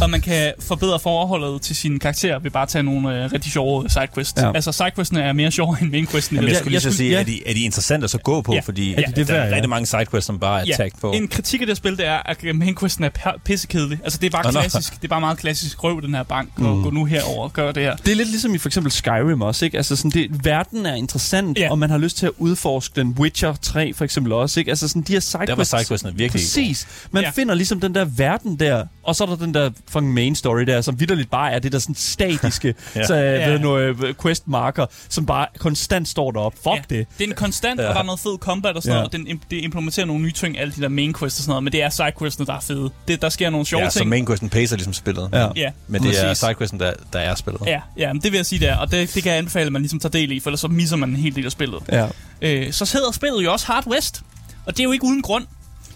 [0.00, 3.52] og man kan forbedre forholdet til sine karakterer ved bare at tage nogle uh, rigtig
[3.52, 4.34] sjove sidequests.
[4.36, 4.46] Ja.
[4.46, 4.52] Ja.
[4.54, 6.36] Altså, sidequestene er mere sjove end mainquesten.
[6.36, 7.60] i Jamen, det jeg her skulle lige så jeg sige, skulle- er, de, er de
[7.60, 8.54] interessante at så gå på?
[8.54, 8.60] Ja.
[8.60, 9.54] Fordi Ja, det er der værd, er ja.
[9.54, 11.12] rigtig mange sidequests, som bare er Ja, tagt på.
[11.12, 13.10] en kritik af det spil, det er, at mainquesten er
[13.44, 13.98] pissekedelig.
[14.04, 14.60] Altså, det er bare Nå, nå.
[14.60, 14.94] klassisk.
[14.96, 15.84] Det er bare meget klassisk.
[15.84, 16.82] Røv den her bank, og Mm.
[16.82, 17.96] gå nu herover og gør det her.
[17.96, 19.76] Det er lidt ligesom i for eksempel Skyrim også, ikke?
[19.76, 21.70] Altså sådan, det, verden er interessant, Ja.
[21.70, 23.08] og man har lyst til at udforske den.
[23.18, 24.68] Witcher 3 for eksempel også, ikke?
[24.70, 25.46] Altså sådan, de her sidequests...
[25.48, 26.86] Der var sidequestene virkelig Præcis.
[27.10, 27.26] Man Ja.
[27.28, 27.32] ja.
[27.32, 30.60] finder ligesom den der verden der, og så er der den der fucking main story
[30.62, 33.00] der, som vidderligt bare er det der sådan statiske Ja.
[33.00, 33.06] ja.
[33.06, 33.50] så, Ja.
[33.52, 33.58] ja.
[33.58, 36.58] noget øh, quest marker, som bare konstant står deroppe.
[36.62, 36.96] Fuck ja.
[36.96, 37.06] det.
[37.18, 37.82] Det er en konstant, ja.
[37.84, 37.88] Ja.
[37.88, 39.02] og der er noget fed combat og sådan Ja.
[39.02, 41.50] noget, og den, det implementerer nogle nye ting, alle de der main quests og sådan
[41.50, 42.90] noget, men det er sidequestene, der er fede.
[43.08, 44.08] Det, der sker nogle sjove Ja, så ting.
[44.10, 45.28] mainquesten pacer ligesom spillet.
[45.32, 45.48] Ja.
[45.56, 47.62] Ja, Men det er sidequesten, der, der er spillet.
[47.66, 49.72] Ja, ja men det vil jeg sige der, og det, det kan jeg anbefale, at
[49.72, 51.82] man ligesom tager del i, for ellers så misser man en hel del af spillet.
[51.92, 52.06] Ja.
[52.42, 54.22] Øh, så hedder spillet jo også Hard West,
[54.66, 55.46] og det er jo ikke uden grund,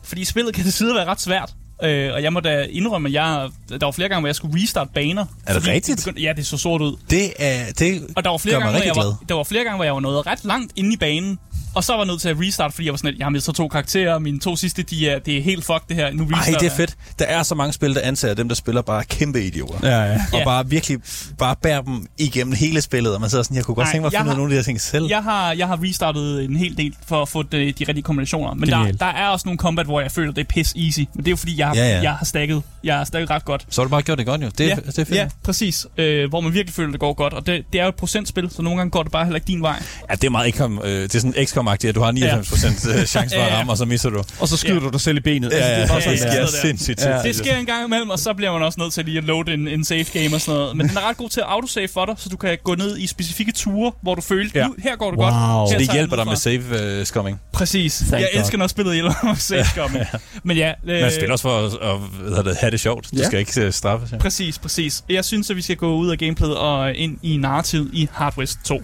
[0.03, 1.53] fordi spillet kan til tider være ret svært.
[1.83, 4.63] Øh, og jeg må da indrømme, at jeg, der var flere gange, hvor jeg skulle
[4.63, 5.27] restarte baner.
[5.47, 5.99] Er det rigtigt?
[6.05, 6.97] begyndte- ja, det så sort ud.
[7.11, 7.65] Det er...
[7.79, 9.95] Det Og der var flere gange, hvor jeg var, der var flere gange, hvor jeg
[9.95, 11.39] var nået ret langt inde i banen,
[11.77, 13.31] og så var jeg nødt til at restarte, fordi jeg var sådan, at jeg har
[13.31, 16.23] mistet to karakterer, mine to sidste, de er, det er helt fuck det her, nu
[16.25, 16.73] Ej, restarter det er jeg.
[16.77, 16.97] fedt.
[17.19, 19.79] Der er så mange spil, der anser dem, der spiller bare kæmpe idioter.
[19.89, 20.13] Ja, ja.
[20.33, 20.45] Og Ja.
[20.45, 20.99] bare virkelig
[21.39, 24.03] bare bærer dem igennem hele spillet, og man sidder sådan, jeg kunne godt Nej, tænke
[24.03, 25.07] mig at jeg finde ud af har- nogle af de her ting selv.
[25.07, 28.55] Jeg har, jeg har restartet en hel del for at få de, de rigtige kombinationer.
[28.55, 30.99] Men der, der er også nogle combat, hvor jeg føler, det er piss easy.
[30.99, 32.03] Men det er jo fordi, jeg har, Ja, ja.
[32.03, 32.63] jeg har stakket.
[32.85, 33.67] Jeg har stakket ret godt.
[33.71, 34.49] Så har du bare gjort det godt jo.
[34.59, 35.11] Det, ja, det er fedt.
[35.11, 35.87] ja, præcis.
[35.97, 37.33] Øh, hvor man virkelig føler, det går godt.
[37.33, 39.47] Og det, det er jo et procentspil, så nogle gange går det bare heller ikke
[39.47, 39.83] din vej.
[40.11, 41.35] Ja, det er meget XCOM, øh, det er sådan
[41.75, 43.05] XCOM-agtigt, at du har 99% ja.
[43.15, 44.23] chance for at ramme, og så misser du.
[44.41, 44.81] Og så skyder Ja.
[44.81, 45.53] du dig selv i benet.
[45.53, 46.61] Ja, ja, Altså, det er ja, ja, det ja.
[46.61, 47.01] sindssygt.
[47.05, 47.23] Ja.
[47.23, 49.55] Det sker en gang imellem, og så bliver man også nødt til lige at loade
[49.55, 50.77] en, en save game og sådan noget.
[50.77, 52.99] Men den er ret god til at autosave for dig, så du kan gå ned
[52.99, 54.67] i specifikke ture, hvor du føler, Ja.
[54.79, 55.27] her går det Wow.
[55.31, 55.69] godt.
[55.69, 56.41] Så Her Så det hjælper dig med fra.
[56.81, 57.41] save uh, scumming.
[57.53, 57.97] Præcis.
[57.99, 58.41] Thank jeg God.
[58.41, 60.05] elsker, når spillet hjælper med save scumming.
[60.45, 63.05] Men ja, øh, Man spiller også for at, at det, have det sjovt.
[63.13, 63.25] Du Ja.
[63.27, 64.13] skal ikke uh, straffes.
[64.13, 64.19] Ja.
[64.19, 65.05] Præcis, præcis.
[65.09, 68.39] Jeg synes, at vi skal gå ud af gameplayet og ind i narrativet i Hard
[68.39, 68.83] West 2.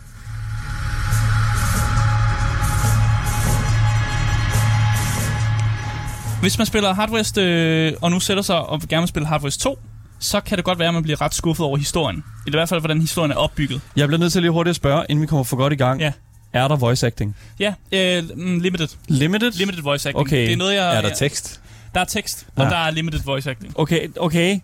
[6.42, 9.42] Hvis man spiller Hard West, øh, og nu sætter sig og gerne vil spille Hard
[9.44, 9.78] West 2,
[10.18, 12.24] så kan det godt være, at man bliver ret skuffet over historien.
[12.46, 13.80] I hvert fald, hvordan historien er opbygget.
[13.96, 16.00] Jeg bliver nødt til lige hurtigt at spørge, inden vi kommer for godt i gang.
[16.00, 16.12] Ja.
[16.52, 17.36] Er der voice acting?
[17.58, 18.88] Ja, øh, mm, limited.
[19.08, 19.52] Limited?
[19.52, 20.20] Limited voice acting.
[20.26, 20.44] Okay.
[20.46, 20.96] Det er noget, jeg...
[20.96, 21.60] Er der tekst?
[21.94, 22.70] Der er tekst, og Ja.
[22.70, 23.72] der er limited voice acting.
[23.78, 24.58] Okay, okay.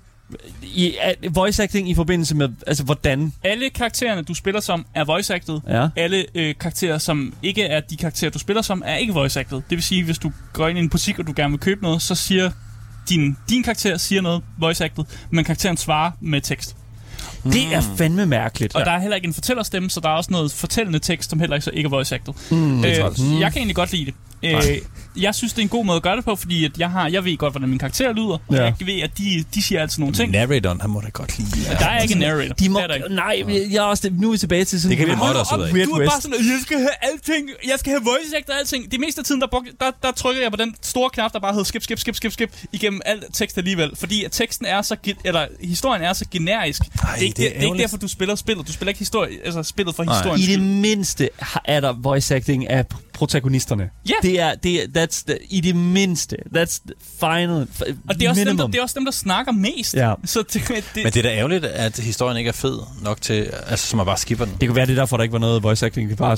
[0.62, 3.32] I, er, voice acting i forbindelse med, altså hvordan?
[3.44, 5.60] Alle karaktererne, du spiller som, er voice acted.
[5.68, 5.88] Ja.
[5.96, 9.56] alle øh, karakterer, som ikke er de karakterer, du spiller som, er ikke voice acted.
[9.56, 11.82] Det vil sige, hvis du går ind i en butik, og du gerne vil købe
[11.82, 12.50] noget, så siger
[13.08, 16.76] din, din karakter siger noget voice acted, men karakteren svarer med tekst.
[17.44, 18.74] Det er fandme mærkeligt.
[18.74, 21.40] Og der er heller ikke en fortællerstemme, så der er også noget fortællende tekst, som
[21.40, 22.34] heller ikke, så ikke er voice acted.
[22.50, 22.84] Mm.
[22.84, 22.94] Øh,
[23.40, 24.14] jeg kan egentlig godt lide det.
[24.42, 24.78] Øh,
[25.20, 27.08] jeg synes, det er en god måde at gøre det på, fordi at jeg, har,
[27.08, 28.26] jeg ved godt, hvordan min karakter lyder.
[28.26, 28.62] Og Ja.
[28.64, 30.32] jeg ved, at de, de siger altid nogle ting.
[30.32, 31.50] Narratoren, han må da godt lide.
[31.78, 32.54] Der er ikke en narrator.
[32.54, 33.14] De må, Det er der ikke.
[33.14, 33.42] nej,
[33.72, 34.90] jeg er også, nu er vi tilbage til sådan...
[34.90, 35.18] Det kan vi ud
[35.62, 35.72] af.
[35.72, 38.52] Weird du er bare sådan, at jeg skal have alting, jeg skal have voice actor
[38.52, 38.92] og alting.
[38.92, 41.40] Det meste af tiden, der, brugte, der, der trykker jeg på den store knap, der
[41.40, 43.90] bare hedder skip, skip, skip, skip, skip, igennem alt tekst alligevel.
[43.96, 46.82] Fordi at teksten er så, eller historien er så generisk.
[46.84, 48.66] det, er ikke, det er det, er ikke derfor, du spiller spillet.
[48.68, 50.40] Du spiller ikke historie, altså spillet for historien.
[50.40, 51.28] I det mindste
[51.64, 52.86] er der voice acting af
[53.18, 53.90] protagonisterne.
[54.08, 54.14] Ja.
[54.22, 56.36] Det er, det er, that's the, i det mindste.
[56.56, 57.66] That's the final,
[58.08, 59.94] Og det er, også dem, der, det er også dem, der snakker mest.
[59.94, 60.14] Ja.
[60.24, 63.50] Så det, det, Men det er da ærgerligt, at historien ikke er fed nok til,
[63.66, 64.54] altså så man bare skipper den.
[64.60, 66.08] Det kunne være, det er derfor, der ikke var noget voice acting.
[66.10, 66.36] Vi bare...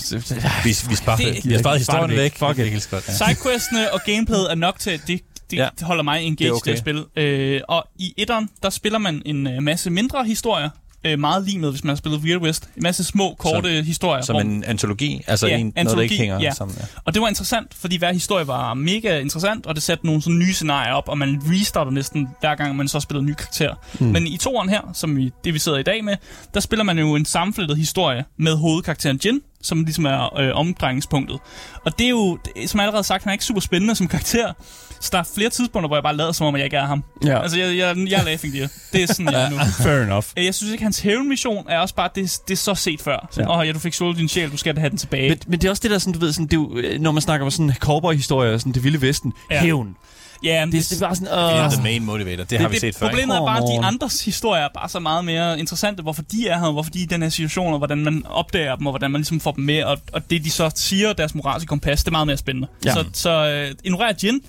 [0.64, 2.18] Vi, vi sparer, Det- vi sparer Ja, historien det.
[2.18, 2.39] væk.
[2.39, 2.57] Fuck it.
[2.57, 3.12] Det er godt, ja.
[3.26, 5.20] Sidequestene og gameplayet er nok til, at det,
[5.51, 5.68] det Ja.
[5.83, 6.57] holder mig engaged Det okay.
[6.57, 6.64] okay.
[6.64, 7.05] til at spille.
[7.16, 10.70] Øh, og i etteren, der spiller man en øh, masse mindre historier.
[11.05, 12.69] Øh, meget lige med, hvis man har spillet Weird West.
[12.77, 14.23] En masse små, korte som, historier.
[14.23, 16.53] Som en antologi, altså Ja, en, noget, der antologi, ikke hænger ja.
[16.53, 16.77] sammen.
[16.81, 16.85] Ja.
[17.05, 20.39] Og det var interessant, fordi hver historie var mega interessant, og det satte nogle sådan
[20.39, 23.75] nye scenarier op, og man restarter næsten hver gang, man så spillede nye karakterer.
[23.99, 24.07] Mm.
[24.07, 26.17] Men i toeren her, som vi, det vi sidder i dag med,
[26.55, 31.39] der spiller man jo en sammenflettet historie med hovedkarakteren Jin, som ligesom er øh, omdrejningspunktet.
[31.85, 34.53] Og det er jo, som jeg allerede sagt, han er ikke super spændende som karakter.
[35.01, 36.87] Så der er flere tidspunkter, hvor jeg bare lader som om, at jeg ikke er
[36.87, 37.05] ham.
[37.25, 37.43] Ja.
[37.43, 38.69] Altså, jeg, jeg, jeg er laughing dear.
[38.93, 39.57] Det er sådan, jeg er nu.
[39.85, 40.27] Fair enough.
[40.37, 43.29] Øh, Jeg synes ikke, hans hævnmission er også bare, det, det er så set før.
[43.31, 43.61] Sådan, Ja.
[43.61, 45.29] Åh, ja, du fik stjålet din sjæl, du skal have den tilbage.
[45.29, 47.01] Men, men det er også det der, sådan, du ved, sådan, det er jo, øh,
[47.01, 49.61] når man snakker om sådan cowboy-historier, sådan det vilde vesten, ja.
[49.61, 49.97] Hævn.
[50.45, 52.45] Ja, men Det, det, det er bare sådan, Det er the main motivator.
[52.45, 53.07] Det, har vi det, set før.
[53.07, 53.13] ikke?
[53.17, 56.49] problemet er bare, at de andres historier er bare så meget mere interessante, hvorfor de
[56.49, 58.93] er her, hvorfor de er i den her situation, og hvordan man opdager dem, og
[58.93, 62.01] hvordan man ligesom får dem med, og, og det de så siger, deres moralske kompas,
[62.01, 62.69] det er meget mere spændende.
[62.85, 62.95] Ja.
[62.95, 64.41] Så, så øh, ignorer Jin,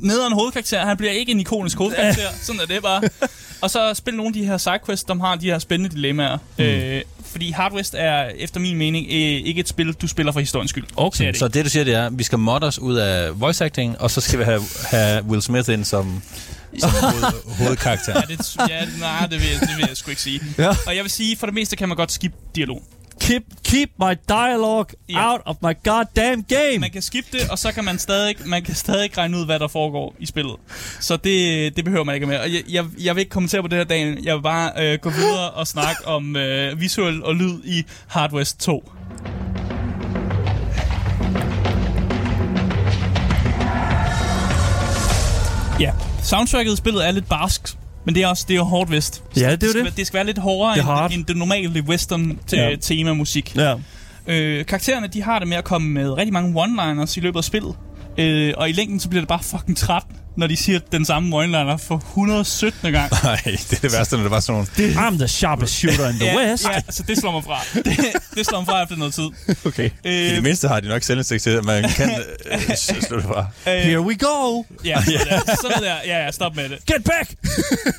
[0.00, 3.02] nederen hovedkarakter, han bliver ikke en ikonisk hovedkarakter, sådan er det bare.
[3.60, 6.38] Og så spil nogle af de her sidequests, som har de her spændende dilemmaer.
[6.58, 6.64] Mm.
[6.64, 10.40] Øh, fordi Hard West er, efter min mening, øh, ikke et spil, du spiller for
[10.40, 10.84] historiens skyld.
[10.96, 13.40] Okay, det Så det, du siger, det er, at vi skal modde os ud af
[13.40, 16.22] voice acting, og så skal vi have, have Will Smith ind som,
[16.78, 18.12] som hoved, hovedkarakter.
[18.28, 20.40] Ja, det, ja, nej, det vil, jeg- det vil jeg sgu ikke sige.
[20.58, 20.68] Ja.
[20.86, 22.82] Og jeg vil sige, for det meste kan man godt skip dialog.
[23.20, 25.32] Keep, keep my dialogue Ja.
[25.32, 26.78] out of my goddamn game.
[26.78, 29.58] Man kan skippe det, og så kan man stadig, man kan stadig regne ud, hvad
[29.58, 30.56] der foregår i spillet.
[31.00, 32.38] Så det, det behøver man ikke med.
[32.38, 34.24] Og jeg, jeg, jeg vil ikke kommentere på det her, Daniel.
[34.24, 38.32] Jeg vil bare øh, gå videre og snakke om øh, visuel og lyd i Hard
[38.32, 38.92] West 2.
[45.80, 45.92] Ja,
[46.22, 47.76] soundtracket i spillet er lidt barsk,
[48.06, 49.22] men det er også det er hårdt vest.
[49.36, 49.96] Ja, det er jo skal, det.
[49.96, 50.80] Det skal være lidt hårdere Det
[51.10, 52.76] end, end det normale western te- Ja.
[52.80, 53.56] tema musik.
[53.56, 53.74] Ja.
[54.26, 57.44] Øh, karaktererne, de har det med at komme med rigtig mange one-liners i løbet af
[57.44, 57.74] spillet.
[58.18, 60.02] Øh, og i længden, så bliver det bare fucking træt,
[60.36, 62.92] når de siger den samme one-liner for 117.
[62.92, 63.12] gang.
[63.24, 64.94] Nej, det er det værste, når det var sådan nogle...
[65.08, 66.64] I'm the sharpest shooter in the ja, west.
[66.64, 67.58] ja, så det slår mig fra.
[67.74, 67.98] Det,
[68.34, 69.28] det slår mig fra efter noget tid.
[69.66, 69.90] Okay.
[70.04, 72.10] I Øh, det mindste har de nok selvindsigt til, at man kan
[72.52, 73.46] øh, slå det fra.
[73.68, 74.62] øh, Here we go.
[74.84, 76.78] ja, så ved jeg, så ved jeg, ja, ja, stop med det.
[76.86, 77.30] Get back.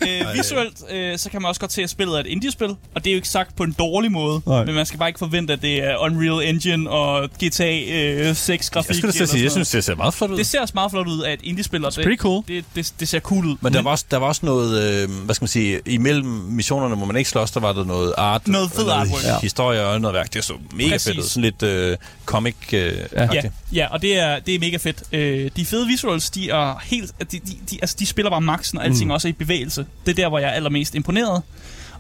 [0.07, 3.03] Øh, visuelt, øh, så kan man også godt se, at spillet er et indie-spil, og
[3.03, 4.65] det er jo ikke sagt på en dårlig måde, Nej.
[4.65, 8.69] men man skal bare ikke forvente, at det er Unreal Engine og GTA øh, 6
[8.69, 8.89] grafik.
[8.89, 10.37] Jeg skulle sige, jeg synes, det ser meget flot ud.
[10.37, 12.43] det ser også meget flot ud af et indie-spil, og det, pretty cool.
[12.47, 13.55] det, det, det ser cool ud.
[13.61, 16.95] Men der var, også, der var også noget, øh, hvad skal man sige, imellem missionerne,
[16.95, 18.47] hvor man ikke slås, der var der noget art.
[18.47, 19.23] Noget fed artwork.
[19.23, 19.39] Ja.
[19.39, 20.33] Historie og noget værk.
[20.33, 21.07] Det så mega Præcis.
[21.07, 21.23] fedt ud.
[21.23, 23.27] Sådan lidt øh, comic øh, Ja.
[23.33, 23.41] Ja,
[23.73, 25.03] ja, og det er, det er mega fedt.
[25.11, 27.13] Øh, de fede visuals, de er helt...
[27.19, 29.11] De, de, de, altså, de spiller bare maxen, og alting mm.
[29.11, 29.85] også er i bevægelse.
[30.05, 31.41] Det er der, hvor jeg er allermest imponeret.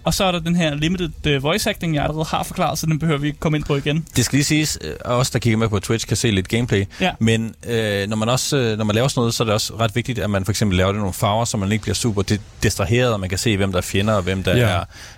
[0.03, 2.85] Og så er der den her limited uh, voice acting, jeg allerede har forklaret, så
[2.85, 4.05] den behøver vi ikke komme ind på igen.
[4.15, 6.85] Det skal lige siges, øh, os der kigger med på Twitch kan se lidt gameplay,
[7.01, 7.11] Ja.
[7.19, 9.73] men øh, når man også øh, når man laver sådan noget, så er det også
[9.79, 12.23] ret vigtigt, at man for eksempel laver det nogle farver, så man ikke bliver super
[12.31, 14.63] di- distraheret, og man kan se, hvem der er fjender, og hvem der Ja.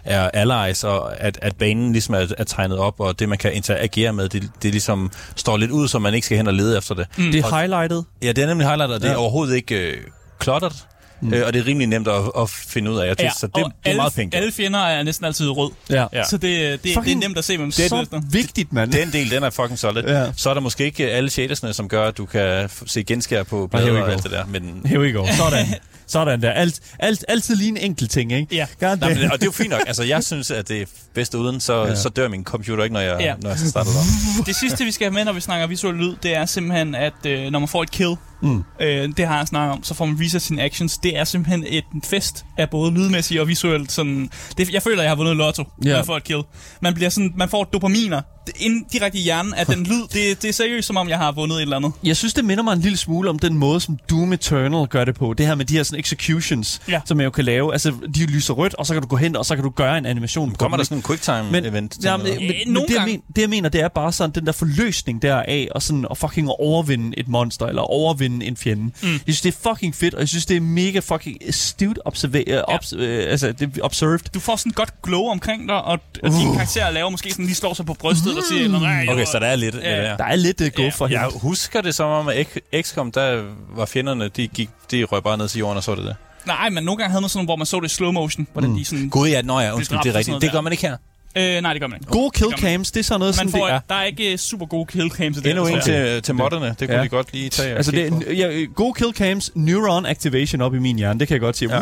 [0.04, 3.38] er, er allies, og at, at banen ligesom er, er tegnet op, og det, man
[3.38, 6.54] kan interagere med, det, det ligesom står lidt ud, så man ikke skal hen og
[6.54, 7.08] lede efter det.
[7.18, 7.32] Mm.
[7.32, 8.04] Det er highlighted.
[8.24, 9.18] Ja, det er nemlig highlighter, og det er Ja.
[9.20, 9.98] overhovedet ikke øh,
[10.40, 10.76] klottert,
[11.22, 11.34] mm.
[11.34, 13.08] øh, og det er rimelig nemt at, at finde ud af.
[13.08, 14.36] Jeg synes, så det, og det er alle, meget pænt.
[14.36, 15.72] alle fjender er næsten altid rød.
[15.90, 16.06] Ja.
[16.14, 16.24] Ja.
[16.24, 18.92] Så det, det, det er nemt at se, hvem Det det er så vigtigt, mand.
[18.92, 20.04] Den del, den er fucking solid.
[20.04, 20.32] Ja.
[20.38, 23.68] Så er der måske ikke alle shadersne, som gør, at du kan se genskær på
[23.68, 24.46] blader og alt det der.
[24.46, 25.26] Men, Here we go.
[25.38, 25.66] Sådan.
[26.08, 26.52] Sådan der.
[26.52, 28.56] Alt, alt, altid lige en enkelt ting, ikke?
[28.56, 28.68] Ja.
[28.80, 29.82] God nej, men, og det er jo fint nok.
[29.88, 31.88] Altså, jeg synes, at det er bedst uden, så, Ja.
[31.90, 31.96] ja.
[31.96, 33.26] så dør min computer ikke, når jeg, Ja.
[33.26, 33.34] ja.
[33.42, 33.92] når jeg starter
[34.40, 34.46] op.
[34.46, 37.14] Det sidste, vi skal have med, når vi snakker visuel lyd, det er simpelthen, at
[37.26, 38.64] øh, når man får et kill, Mm.
[38.82, 40.98] øh, det har jeg snakket om, så får man reset sine actions.
[40.98, 43.92] Det er simpelthen et fest af både lydmæssigt og visuelt.
[43.92, 45.90] Sådan, det, jeg føler, jeg har vundet lotto, Ja.
[45.90, 46.42] når jeg får et kill.
[46.82, 48.22] Man, bliver sådan, man får dopaminer
[48.60, 50.02] ind direkte i hjernen af den lyd.
[50.14, 51.92] Det, det er seriøst, som om jeg har vundet et eller andet.
[52.04, 55.06] Jeg synes, det minder mig en lille smule om den måde, som Doom Eternal gør
[55.06, 55.34] det på.
[55.34, 57.02] Det her med de her sådan executions, Ja.
[57.06, 57.72] som man jo kan lave.
[57.74, 59.98] Altså, de lyser rødt, og så kan du gå hen, og så kan du gøre
[59.98, 61.90] en animation på Kommer der sådan en quicktime-event?
[61.90, 63.12] til Ja, men, men, Øh, men nogle det, jeg gange.
[63.14, 66.06] men, det, jeg mener, det er bare sådan den der forløsning der af, og sådan
[66.12, 68.84] at fucking overvinde et monster, eller overvinde en fjende.
[68.84, 68.92] Mm.
[69.12, 72.44] Jeg synes, det er fucking fedt, og jeg synes, det er mega fucking astute observa-
[72.48, 72.62] ja.
[72.76, 74.20] obs- øh, altså, det er observed.
[74.34, 77.46] Du får sådan et godt glow omkring dig, og, og dine karakterer laver måske sådan
[77.46, 79.96] lige slår sig på brystet, og siger, nej, Okay, så der er lidt Ja.
[79.96, 80.04] ja.
[80.04, 80.18] der.
[80.18, 81.40] Der er lidt uh, go Ja, for Jeg him.
[81.40, 82.48] husker det som om, at
[82.82, 83.44] XCOM, der
[83.76, 86.14] var fjenderne, de, gik, de røg bare ned til jorden og så det der.
[86.46, 88.70] Nej, men nogle gange havde man sådan, hvor man så det i slow motion, hvordan
[88.70, 88.76] mm.
[88.78, 89.10] de sådan...
[89.10, 90.42] Gud ja, nå ja, undskyld, det er rigtigt.
[90.42, 90.98] Det gør man ikke her.
[91.36, 92.12] Øh, nej, det gør man ikke.
[92.12, 93.80] Gode kill Det det er sådan noget, Man sådan får, det er.
[93.90, 95.50] der er ikke super gode kill cams i det.
[95.50, 97.02] Endnu en til, til modderne, det kunne Ja.
[97.02, 100.80] vi godt lige tage Altså, det er, ja, gode kill cams, neuron activation op i
[100.80, 101.76] min hjerne, det kan jeg godt sige.
[101.76, 101.82] Ja.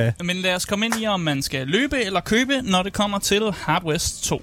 [0.00, 0.12] Ja.
[0.20, 2.92] Uh, Men lad os komme ind i, om man skal løbe eller købe, når det
[2.92, 4.42] kommer til Hard West 2.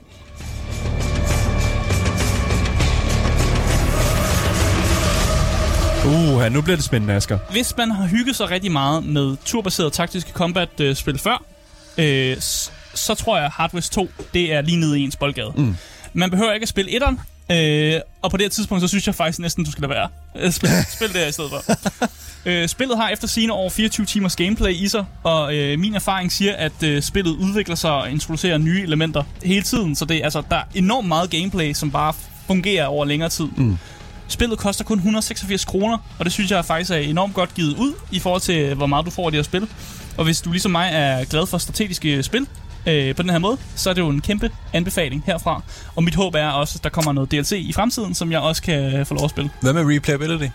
[6.06, 7.38] uh, nu bliver det spændende, Asger.
[7.52, 11.44] Hvis man har hygget sig rigtig meget med turbaseret taktiske combat-spil før,
[11.98, 12.38] øh,
[12.96, 15.52] så tror jeg, at Hard West 2 det er lige nede i ens boldgade.
[15.56, 15.76] Mm.
[16.14, 17.20] Man behøver ikke at spille etteren,
[17.52, 20.10] øh, og på det her tidspunkt, så synes jeg faktisk næsten, du skal lade være.
[20.36, 21.64] Øh, Spil, spil det her i stedet for.
[22.46, 26.32] øh, spillet har efter sine over 24 timers gameplay i sig, og øh, min erfaring
[26.32, 30.44] siger, at øh, spillet udvikler sig og introducerer nye elementer hele tiden, så det, altså,
[30.50, 32.14] der er enormt meget gameplay, som bare
[32.48, 33.48] fungerer over længere tid.
[33.58, 33.78] Mm.
[34.28, 37.94] Spillet koster kun 186 kroner, og det synes jeg faktisk er enormt godt givet ud
[38.12, 39.68] i forhold til, hvor meget du får af det her spil.
[40.18, 42.48] Og hvis du ligesom mig er glad for strategiske spil
[42.88, 45.62] øh, på den her måde, så er det jo en kæmpe anbefaling herfra.
[45.96, 48.62] Og mit håb er også, at der kommer noget DLC i fremtiden, som jeg også
[48.62, 49.50] kan få lov at spille.
[49.62, 50.48] Hvad med replayability?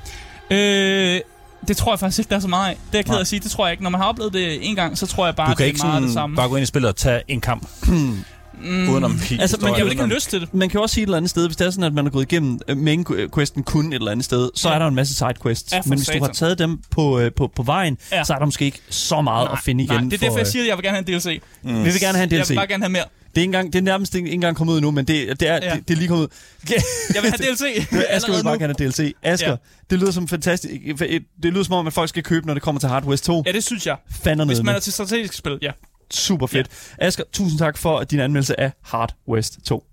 [0.51, 1.21] Øh,
[1.69, 2.77] Det tror jeg faktisk ikke, der er så meget af.
[2.87, 3.41] Det er jeg ked at sige.
[3.41, 3.83] Det tror jeg ikke.
[3.83, 5.81] Når man har oplevet det en gang, så tror jeg bare, Du kan det ikke
[5.83, 6.37] er meget det samme.
[6.37, 7.69] bare gå ind i spillet og tage en kamp.
[8.65, 10.55] Udenom Altså, Men man jeg kan vil ikke have lyst til det.
[10.55, 12.05] Man kan jo også sige et eller andet sted, hvis det er sådan, at man
[12.05, 14.75] har gået igennem øh, main questen kun et eller andet sted, så Ja.
[14.75, 15.73] er der en masse side quests.
[15.73, 16.35] Ja, Men hvis du har satan.
[16.35, 18.25] taget dem på, øh, på, på vejen, Ja.
[18.25, 19.95] så er der måske ikke så meget at finde igen.
[19.97, 21.41] Nej, det er for, derfor, jeg øh, siger, at jeg vil gerne have en DLC.
[21.63, 22.49] Vi vil gerne have en Jeg DLC.
[22.51, 23.05] vil bare gerne have mere.
[23.35, 25.55] Det er, engang, det er nærmest ikke engang kommet ud nu, men det, det, er,
[25.63, 25.75] Ja.
[25.75, 26.29] det, det er lige kommet ud.
[27.15, 27.87] Jeg vil have DLC.
[28.11, 29.15] Asger vil bare gerne have DLC.
[29.23, 29.57] Asger, Ja.
[29.91, 30.75] det lyder som fantastisk.
[31.43, 33.43] Det lyder som om, at folk skal købe, når det kommer til Hard West 2.
[33.47, 33.97] Ja, det synes jeg.
[34.25, 35.71] Fandme Hvis man er til strategisk spil, ja.
[36.11, 36.69] Super fedt.
[36.99, 39.85] Asger, tusind tak for din anmeldelse af Hard West 2.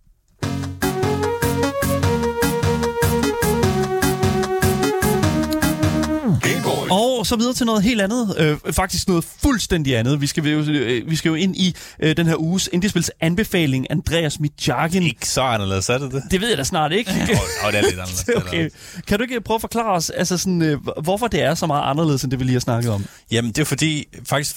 [6.90, 8.36] Og så videre til noget helt andet.
[8.38, 10.22] Øh, faktisk noget fuldstændig andet.
[10.22, 13.88] Vi skal jo, øh, vi skal jo ind i øh, den her uges Indiespils anbefaling.
[13.90, 15.04] Andreas Mitjagin.
[15.04, 16.24] Ikke så anderledes, er det det?
[16.32, 17.12] Det ved jeg da snart ikke.
[17.12, 18.24] Åh, oh, det er lidt anderledes.
[18.30, 18.70] er okay.
[19.08, 21.90] Kan du ikke prøve at forklare os, altså sådan, øh, hvorfor det er så meget
[21.90, 23.06] anderledes, end det vi lige har snakket om?
[23.32, 24.56] Jamen, det er fordi, faktisk,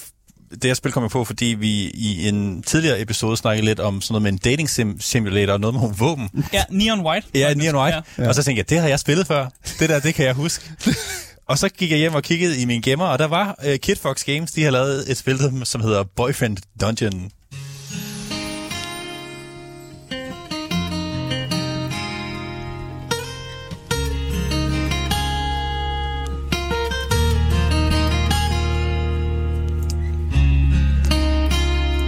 [0.51, 4.01] det her spil kom jeg på, fordi vi i en tidligere episode snakkede lidt om
[4.01, 6.29] sådan noget med en dating sim simulator og noget med nogle våben.
[6.53, 7.27] Ja, Neon White.
[7.33, 8.01] Ja, Neon White.
[8.17, 8.27] Ja.
[8.27, 9.47] Og så tænkte jeg, det har jeg spillet før.
[9.79, 10.71] Det der, det kan jeg huske.
[11.49, 13.95] og så gik jeg hjem og kiggede i min gemmer, og der var uh, Kid
[13.95, 17.31] Fox Games, de har lavet et spil, som hedder Boyfriend Dungeon.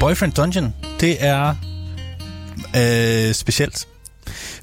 [0.03, 1.55] Boyfriend Dungeon, det er
[2.75, 3.87] øh, specielt.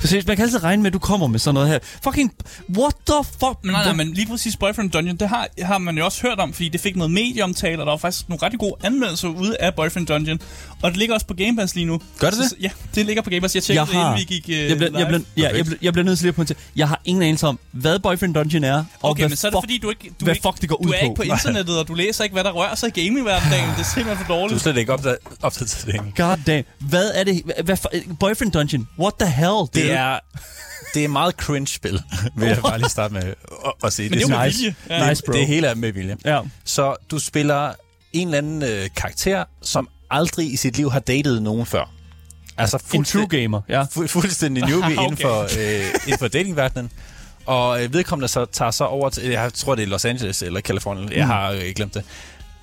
[0.00, 1.78] For seriøst, man kan altid regne med, at du kommer med sådan noget her.
[2.04, 2.32] Fucking,
[2.78, 3.58] what the fuck?
[3.62, 6.38] Men nej, nej, men lige præcis Boyfriend Dungeon, det har, har man jo også hørt
[6.38, 9.56] om, fordi det fik noget medieomtale, og der var faktisk nogle rigtig gode anmeldelser ude
[9.60, 10.40] af Boyfriend Dungeon.
[10.82, 12.00] Og det ligger også på Game Pass lige nu.
[12.18, 12.48] Gør det det?
[12.50, 13.54] Så, ja, det ligger på Game Pass.
[13.54, 15.64] Jeg tjekkede Jeg har- det, inden vi gik uh, jeg bliver, jeg, bliver, ja, jeg,
[15.64, 16.58] bliver, jeg bliver nødt til lige at pointere.
[16.76, 19.50] Jeg har ingen anelse om, hvad Boyfriend Dungeon er, og Okay, hvad men så er
[19.50, 21.14] det fuck, fordi, du ikke, du hvad ikke, fuck det går du ud er ikke
[21.14, 21.14] på.
[21.16, 23.68] på internettet, og du læser ikke, hvad der rører sig i gaming-verdenen.
[23.76, 24.60] Det er simpelthen for Du er dårligt.
[24.62, 25.16] slet ikke det.
[25.88, 26.12] ikke?
[26.16, 26.64] God damn.
[26.78, 27.42] Hvad er det?
[27.44, 27.90] Hvad, hvad, for-
[28.20, 28.88] Boyfriend Dungeon?
[28.98, 29.68] What the hell?
[29.74, 30.18] Det er,
[30.94, 32.02] det er meget cringe-spil,
[32.36, 33.34] vil jeg bare lige starte med
[33.84, 34.08] at, sige.
[34.10, 34.74] Men det er jo med nice.
[34.90, 35.08] Ja.
[35.08, 35.32] Nice, bro.
[35.32, 36.16] Det hele er med vilje.
[36.24, 36.40] Ja.
[36.64, 37.72] Så du spiller
[38.12, 41.90] en eller anden øh, karakter, som aldrig i sit liv har datet nogen før.
[42.58, 43.82] Altså En true gamer, ja.
[43.82, 45.02] fu- fuldstændig newbie Okay.
[45.04, 46.90] inden for, øh, inden for datingverdenen.
[47.46, 50.60] Og øh, vedkommende så tager så over til, jeg tror det er Los Angeles eller
[50.60, 51.12] Kalifornien, Mm.
[51.12, 52.04] jeg har øh, glemt det,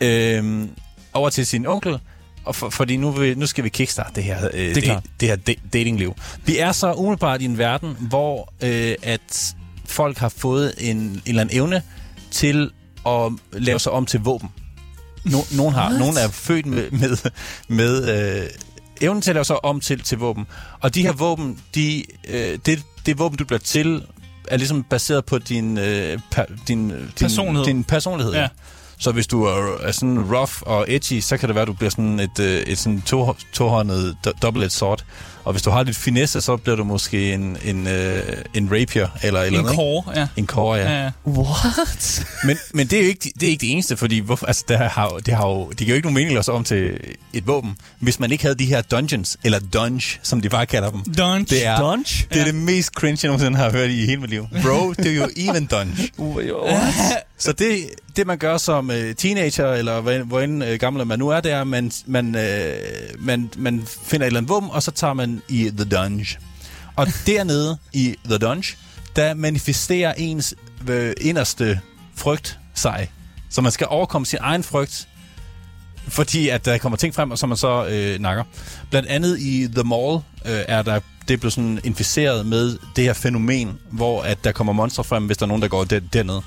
[0.02, 0.70] øhm,
[1.14, 2.00] over til sin onkel,
[2.48, 5.04] og for, fordi nu, vil, nu skal vi kickstarte det her, øh, det, klart.
[5.20, 6.16] det her da- datingliv.
[6.45, 11.22] Vi er så umiddelbart i en verden, hvor øh, at folk har fået en, en
[11.26, 11.82] eller anden evne
[12.32, 12.72] til
[13.08, 14.50] at lave sig om til våben.
[15.26, 15.88] No, nogen har.
[15.88, 16.00] What?
[16.00, 17.18] Nogen er født med, med,
[17.68, 18.50] med øh,
[19.02, 20.45] evnen til at lave sig om til, til våben.
[20.80, 24.04] Og de her våben, de, øh, det, det våben, du bliver til,
[24.48, 27.66] er ligesom baseret på din, øh, per, din, din Personlighed.
[27.66, 28.48] Din personlighed, ja.
[29.00, 31.74] Så hvis du er, er sådan rough og edgy, så kan det være, at du
[31.74, 35.04] bliver sådan et, øh, et sådan to, tohåndet do- double-edged sword.
[35.43, 38.24] Og hvis du har lidt finesse, så bliver du måske en, en, øh,
[38.54, 39.76] en rapier eller eller En ikke?
[39.76, 40.28] core, ja.
[40.38, 40.91] En core, ja.
[40.91, 41.04] ja.
[41.04, 41.10] ja.
[41.28, 42.26] What?
[42.43, 44.78] Men, men det er jo ikke, det er ikke det eneste, fordi hvorfor, altså, det
[44.78, 47.00] har, jo- det har jo, det giver jo ikke nogen mening at om til
[47.34, 50.91] et våben, hvis man ikke havde de her dungeons, eller dunge, som de bare kalder
[50.91, 51.14] dem.
[51.18, 51.45] Dunge.
[51.45, 52.26] Det er, Dunge?
[52.30, 52.45] det, er Ja.
[52.45, 54.48] det mest cringe, jeg nogensinde har hørt i hele mit liv.
[54.64, 56.12] Bro, det er jo even dunge.
[56.20, 56.93] What?
[57.38, 61.20] Så det, det man gør som øh, teenager, eller hvor, hvor end øh, gammel man
[61.20, 62.76] nu er, det er, at man, man, øh,
[63.20, 66.38] man, man finder et eller andet vum, og så tager man i The Dunge.
[66.96, 68.78] Og dernede i The Dunge,
[69.16, 70.56] der manifesterer ens
[70.90, 71.80] øh, inderste
[72.16, 73.12] frygt sig.
[73.50, 75.08] Så man skal overkomme sin egen frygt,
[76.08, 78.44] fordi at der kommer ting frem, og som man så øh, nakker.
[78.90, 80.16] Blandt andet i The Mall
[80.46, 84.74] øh, er der det blev sådan inficeret med det her fænomen, hvor at der kommer
[84.74, 86.42] monstre frem, hvis der er nogen, der går der, dernede.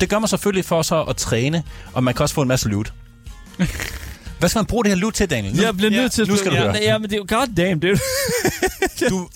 [0.00, 2.68] Det gør man selvfølgelig for så at træne, og man kan også få en masse
[2.68, 2.92] loot.
[4.38, 5.56] Hvad skal man bruge det her loot til, Daniel?
[5.56, 6.28] Nu, Jeg bliver Ja, nødt til at...
[6.28, 6.76] nu skal du ja, høre.
[6.82, 7.98] Ja, men det er jo god damn, det er jo...
[9.10, 9.28] du,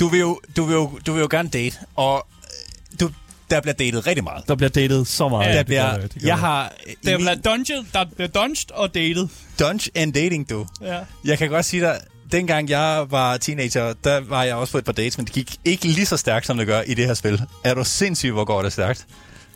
[0.00, 3.10] du, vil jo, du, vil jo, du vil jo gerne date, og øh, du,
[3.50, 4.48] der bliver datet rigtig meget.
[4.48, 5.46] Der bliver datet så meget.
[5.46, 6.38] Ja, der det bliver, det, det jeg det.
[6.38, 9.28] har Der bliver min dungeon, der bliver dunged og dated.
[9.60, 10.66] dunge and dating, du.
[10.82, 10.98] Ja.
[11.24, 12.00] Jeg kan godt sige dig,
[12.32, 15.56] dengang jeg var teenager, der var jeg også på et par dates, men det gik
[15.64, 17.42] ikke lige så stærkt, som det gør i det her spil.
[17.64, 19.06] Er du sindssyg, hvor går det stærkt?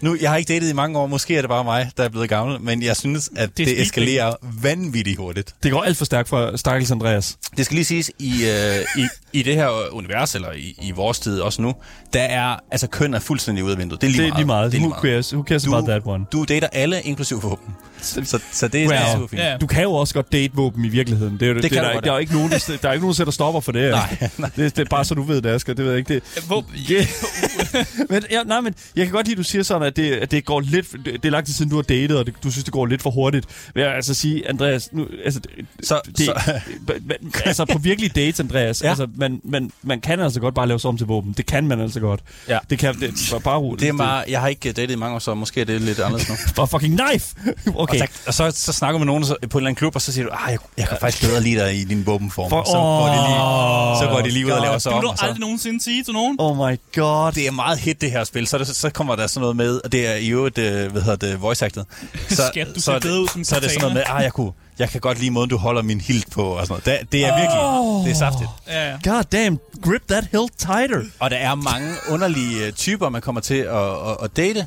[0.03, 2.09] Nu, jeg har ikke datet i mange år, måske er det bare mig, der er
[2.09, 5.55] blevet gammel, men jeg synes, at Det det, eskalerer vanvittigt hurtigt.
[5.63, 7.37] Det går alt for stærkt for Stakkels Andreas.
[7.57, 11.19] Det skal lige siges, i, øh, i, i det her univers, eller i, i vores
[11.19, 11.75] tid også nu,
[12.13, 14.01] der er, altså køn er fuldstændig ude af vinduet.
[14.01, 14.73] Det er lige Det er lige meget.
[14.73, 15.35] Det er Who cares?
[15.35, 16.25] Who cares about that one?
[16.33, 17.75] Du dater alle, inklusiv våben.
[18.03, 19.43] Så, så det er Well, super fint.
[19.43, 19.57] ja.
[19.57, 21.35] Du kan jo også godt date våben i virkeligheden.
[21.35, 22.89] Det er, jo- det, kan er du der, godt, der, er ikke nogen, der, der
[22.89, 23.91] er ikke nogen, der sætter stopper for det.
[23.91, 24.51] Nej, nej.
[24.57, 25.75] Det, det, er bare så du ved det, Asger.
[25.75, 26.15] Det ved jeg ikke.
[26.15, 26.65] Det, Hvor,
[28.13, 30.31] men, ja, nej, men jeg kan godt lide, at du siger sådan, at det, at
[30.31, 30.93] det går lidt...
[30.93, 32.87] Det, det er lang tid siden, du har datet, og det, du synes, det går
[32.87, 33.47] lidt for hurtigt.
[33.75, 34.89] Vil jeg altså sige, Andreas...
[34.93, 38.89] Nu, altså, det, Så, det, så, men, altså på virkelige dates, Andreas, Ja.
[38.89, 41.35] altså, man, man, man kan altså godt bare lave sig om til våben.
[41.37, 42.21] Det kan man altså godt.
[42.49, 42.59] Ja.
[42.71, 43.81] Det kan det, bare, bare roligt.
[43.81, 45.99] det er meget, jeg har ikke datet i mange år, så måske er det lidt
[46.01, 46.35] anderledes nu.
[46.57, 47.37] Bare fucking knife!
[47.75, 47.92] Okay.
[48.27, 50.03] Og, så, og så, så snakker med nogen så, på en eller anden klub, og
[50.03, 52.51] så siger du, ah, jeg, jeg kan faktisk bedre lide dig i din våbenform.
[52.51, 55.03] For- så, går de lige, så går de lige ud og laver sig det om.
[55.03, 55.25] vil du så.
[55.25, 56.37] aldrig nogensinde sige til nogen.
[56.39, 57.33] Oh my god.
[57.33, 58.47] Det er meget hit, det her spil.
[58.47, 61.03] Så, det, så kommer der sådan noget med, og det er i øvrigt, øh, hvad
[61.03, 61.85] hedder det, voice acted.
[62.29, 63.95] Så, Skat, du så, ser er bedre ud som det, så er det sådan noget
[63.95, 66.67] med, ah, jeg, kunne, jeg kan godt lide måden, du holder min hilt på, og
[66.67, 67.01] sådan noget.
[67.01, 68.05] Det, det er virkelig, Åh.
[68.05, 68.51] det er saftigt.
[68.69, 69.11] Ja.
[69.11, 71.01] God damn, grip that hilt tighter.
[71.19, 74.67] Og der er mange underlige øh, typer, man kommer til at, at, at date.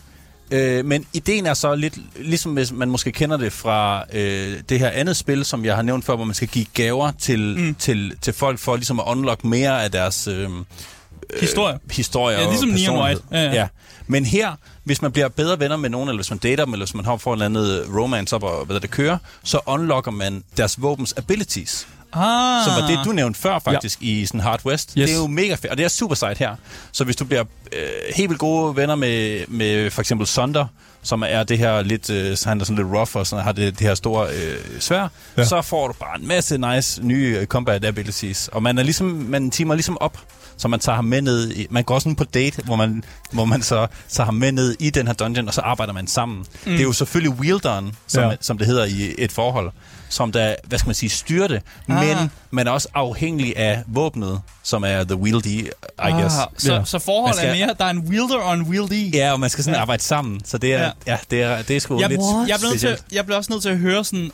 [0.52, 4.80] Øh, men ideen er så lidt, ligesom hvis man måske kender det fra øh, det
[4.80, 7.76] her andet spil, som jeg har nævnt før, hvor man skal give gaver til, mm.
[7.76, 10.50] til, til folk for ligesom at unlock mere af deres øh,
[11.40, 11.80] Historie.
[11.92, 13.04] historie Ja, ligesom Neon.
[13.04, 13.22] White.
[13.32, 13.54] Ja, ja.
[13.54, 13.68] ja.
[14.08, 16.86] Men her, hvis man bliver bedre venner med nogen, eller hvis man dater dem, eller
[16.86, 20.12] hvis man har for et eller andet romance op og hvad der kører, så unlocker
[20.12, 21.88] man deres våbens abilities.
[22.16, 22.64] Ah.
[22.66, 24.06] Som var det, du nævnte før faktisk ja.
[24.08, 24.94] i sådan Hard West.
[24.98, 25.10] Yes.
[25.10, 26.56] Det er jo mega fedt, og det er super sejt her.
[26.92, 27.44] Så hvis du bliver
[27.74, 27.80] øh,
[28.16, 30.66] helt vildt gode venner med, med for eksempel Sonder,
[31.04, 33.80] som er det her lidt, øh, han er sådan lidt rough og sådan, har det,
[33.80, 35.08] det her store øh, svær,
[35.38, 35.46] ja.
[35.46, 38.48] så får du bare en masse nice nye øh, combat abilities.
[38.48, 40.18] Og man er ligesom, man teamer ligesom op,
[40.58, 43.46] så man tager ham med ned i, man går sådan på date, hvor man, hvor
[43.46, 46.38] man så tager ham med ned i den her dungeon, og så arbejder man sammen.
[46.38, 46.46] Mm.
[46.72, 48.36] Det er jo selvfølgelig wielderen, som, Ja.
[48.42, 49.72] som det hedder i et forhold,
[50.10, 51.96] som der, hvad skal man sige, styrer det, Ah.
[52.08, 55.70] men man er også afhængig af våbnet, som er the wieldy, I
[56.12, 56.36] guess.
[56.38, 56.82] Ah, så, Ja.
[56.86, 59.14] så forholdet skal- er mere, der er en wielder og en wieldy.
[59.16, 59.82] Ja, og man skal sådan Ja.
[59.82, 60.92] arbejde sammen, så det er, Ja.
[61.08, 61.18] ja.
[61.32, 63.62] Det er, det er sgu Jeg, lidt jeg, bliver nødt til, jeg bliver også nødt
[63.62, 64.32] til at høre sådan...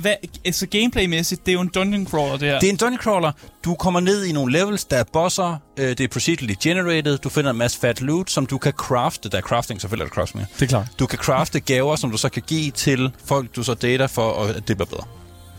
[0.00, 2.58] Hvad, altså gameplaymæssigt, det er jo en dungeon crawler, det her.
[2.58, 3.32] Det er en dungeon crawler.
[3.64, 7.28] Du kommer ned i nogle levels, der er bosser, øh, det er procedurally generated, du
[7.28, 9.28] finder en masse fat loot, som du kan crafte.
[9.28, 10.46] Der er crafting, selvfølgelig er der crafting.
[10.54, 10.86] Det er klart.
[10.98, 14.44] Du kan crafte gaver, som du så kan give til folk, du så dater for,
[14.44, 15.04] at det bliver bedre.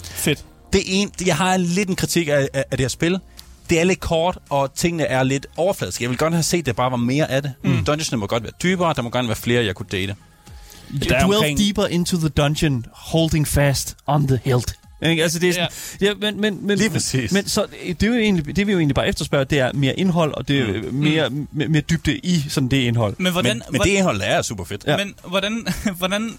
[0.04, 0.46] Fedt.
[0.74, 3.20] Det er en, jeg har lidt en kritik af, af, af det her spil.
[3.70, 6.04] Det er lidt kort, og tingene er lidt overfladiske.
[6.04, 7.54] Jeg vil godt have set, at der bare var mere af det.
[7.64, 7.72] Mm.
[7.72, 10.16] Dungeonsene må godt være dybere, der må gerne være flere, jeg kunne date.
[10.98, 14.74] Dwell omkring- deeper into the dungeon, holding fast on the hilt.
[15.02, 15.24] Ikke?
[15.24, 15.68] Altså, det er sådan,
[16.02, 16.08] ja.
[16.08, 17.32] ja men, men, men, Lige præcis.
[17.32, 20.00] Men så, det, er jo egentlig, det vi jo egentlig bare efterspørger, det er mere
[20.00, 23.16] indhold, og det er mere, mere, mere dybde i sådan det indhold.
[23.18, 23.56] Men hvordan...
[23.56, 24.84] Men, men det indhold er super fedt.
[24.88, 24.98] Ja.
[24.98, 26.38] Men hvordan, hvordan,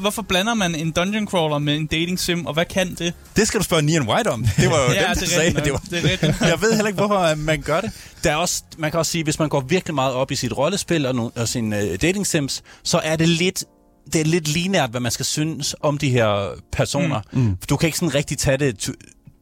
[0.00, 3.14] hvorfor blander man en dungeon crawler med en dating sim, og hvad kan det?
[3.36, 4.46] Det skal du spørge Nian White om.
[4.56, 5.82] Det var jo Ja, dem, der er sagde, det var...
[5.90, 6.34] Det er.
[6.52, 7.92] Jeg ved heller ikke, hvorfor øh, man gør det.
[8.24, 10.58] Der er også, man kan også sige, hvis man går virkelig meget op i sit
[10.58, 13.64] rollespil og, no, og sin uh, dating sims, så er det lidt
[14.12, 17.20] det er lidt linært, hvad man skal synes om de her personer.
[17.32, 17.40] Mm.
[17.40, 17.56] Mm.
[17.70, 18.92] Du kan ikke sådan rigtig tage det to,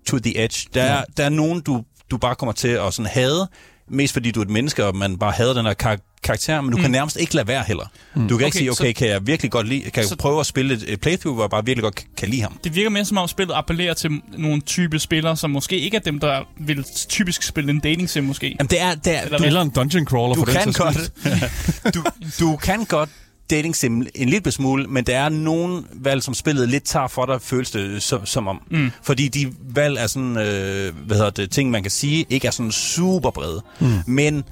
[0.07, 0.67] to the edge.
[0.75, 3.49] Der, er, der er nogen, du, du bare kommer til at sådan hade,
[3.91, 6.71] mest fordi du er et menneske, og man bare hader den her kar- karakter, men
[6.71, 6.83] du mm.
[6.83, 7.85] kan nærmest ikke lade være heller.
[8.15, 8.29] Mm.
[8.29, 10.05] Du kan okay, ikke Okay, sige, okay, så- kan jeg virkelig godt lide, kan jeg
[10.05, 12.59] så- prøve at spille et, et playthrough, hvor jeg bare virkelig godt kan, lide ham.
[12.65, 16.01] Det virker mere som om spillet appellerer til nogle type spillere, som måske ikke er
[16.01, 18.47] dem, der vil typisk spille en dating sim måske.
[18.59, 20.73] Jamen, det er, det er, Eller du, Eller en dungeon crawler du for den kan
[20.73, 20.85] skyld.
[21.85, 22.05] godt, du,
[22.41, 23.11] du kan godt
[23.51, 27.27] dating sim en lille smule, men der er nogle valg, som spillet lidt tager for
[27.27, 28.61] dig, føles det som, som om.
[28.71, 28.91] Mm.
[29.03, 32.51] Fordi de valg er sådan, øh, hvad hedder det, ting, man kan sige, ikke er
[32.51, 33.63] sådan super brede.
[33.81, 33.87] Mm.
[34.07, 34.45] Men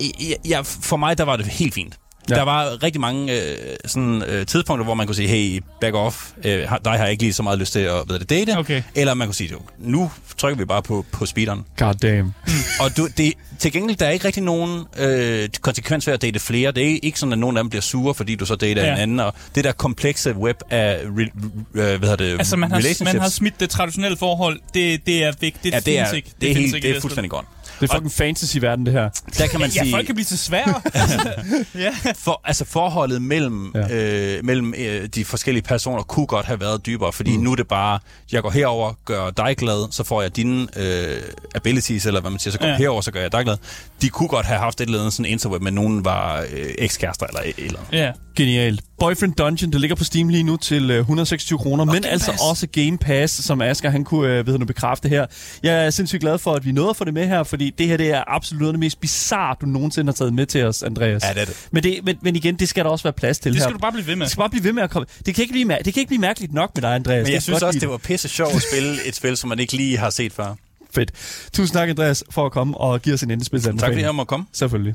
[0.00, 1.98] i- i- ja, for mig, der var det helt fint.
[2.30, 2.34] Ja.
[2.34, 3.56] Der var rigtig mange øh,
[3.86, 7.10] sådan, øh, tidspunkter, hvor man kunne sige, hey, back off, øh, har- dig har jeg
[7.10, 8.58] ikke lige så meget lyst til at hvad det, date.
[8.58, 8.82] Okay.
[8.94, 11.64] Eller man kunne sige, jo, nu trykker vi bare på, på speederen.
[11.78, 12.34] God damn.
[12.80, 16.38] Og du, det, til gengæld, der er ikke rigtig nogen øh, konsekvens ved at date
[16.40, 16.72] flere.
[16.72, 18.92] Det er ikke sådan, at nogen af dem bliver sure, fordi du så dater Ja.
[18.92, 19.20] en anden.
[19.20, 21.28] Og det der komplekse web af re, øh,
[21.74, 24.60] hvad hedder det, Altså, man har, man har smidt det traditionelle forhold.
[24.74, 25.32] Det, det er.
[25.32, 26.30] Det, ja, det er, findes ikke.
[26.40, 27.46] det er, helt, det er det fuldstændig godt.
[27.80, 29.08] Det er fucking fantasy-verden, det her.
[29.38, 30.74] Der kan man Ja, sige, folk kan blive til svære.
[31.84, 31.90] ja.
[32.16, 33.80] for, altså forholdet mellem, Ja.
[33.80, 34.36] ja.
[34.36, 37.42] øh, mellem øh, de forskellige personer kunne godt have været dybere, fordi mm.
[37.42, 37.98] nu er det bare,
[38.32, 41.22] jeg går herover, gør dig glad, så får jeg dine øh,
[41.54, 42.72] abilities, eller hvad man siger, så går Ja.
[42.72, 42.78] ja.
[42.78, 43.56] herover, så gør jeg dig glad.
[44.02, 47.26] De kunne godt have haft et eller andet sådan interweb, men nogen var øh, ekskærester
[47.26, 48.12] eller et eller ja.
[48.36, 48.80] Genialt.
[48.98, 52.30] Boyfriend Dungeon, det ligger på Steam lige nu til øh, 126 kroner, men Game altså
[52.30, 52.42] Pass.
[52.42, 55.26] også Game Pass, som Asger han kunne øh, ved nu bekræfte her.
[55.62, 57.86] Jeg er sindssygt glad for, at vi nåede at få det med her, fordi det
[57.86, 61.22] her det er absolut det mest bizarre, du nogensinde har taget med til os, Andreas.
[61.24, 61.68] Ja, det er det.
[61.70, 63.64] Men, det, men, men igen, det skal der også være plads til Det her.
[63.64, 64.24] skal du bare blive ved med.
[64.26, 65.06] Det skal bare blive ved med at komme.
[65.26, 67.16] Det kan ikke blive, det kan ikke blive mærkeligt nok med dig, Andreas.
[67.24, 69.58] Men jeg kan synes også, det var pisse sjovt at spille et spil, som man
[69.58, 70.54] ikke lige har set før.
[70.94, 71.12] fedt.
[71.52, 73.80] Tusind tak, Andreas, for at komme og give os en endespidsanbefaling.
[73.80, 74.46] Tak fordi jeg måtte komme.
[74.52, 74.94] Selvfølgelig.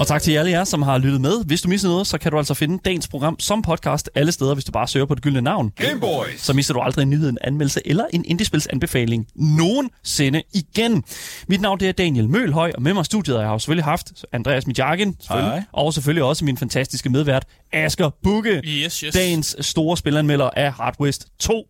[0.00, 1.44] Og tak til alle jer, som har lyttet med.
[1.46, 4.54] Hvis du misser noget, så kan du altså finde dagens program som podcast alle steder,
[4.54, 5.72] hvis du bare søger på det gyldne navn.
[5.76, 6.40] Gameboys.
[6.40, 11.04] Så misser du aldrig en nyhed, en anmeldelse eller en indiespils anbefaling nogensinde igen.
[11.48, 13.84] Mit navn det er Daniel Mølhøj, og med mig i studiet har jeg jo selvfølgelig
[13.84, 15.62] haft Andreas selvfølgelig, Hej.
[15.72, 18.60] og selvfølgelig også min fantastiske medvært Asger Bukke.
[18.64, 19.14] Yes, yes.
[19.14, 21.64] Dagens store spilanmelder af Hard West 2.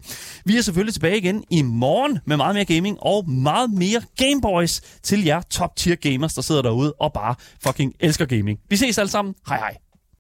[0.44, 4.80] Vi er selvfølgelig tilbage igen i morgen med meget mere gaming og meget mere Gameboys
[5.02, 7.34] til jer top tier gamers, der sidder derude og bare
[7.66, 8.58] fucking elsker gaming.
[8.68, 9.34] Vi ses alle sammen.
[9.48, 9.76] Hej hej.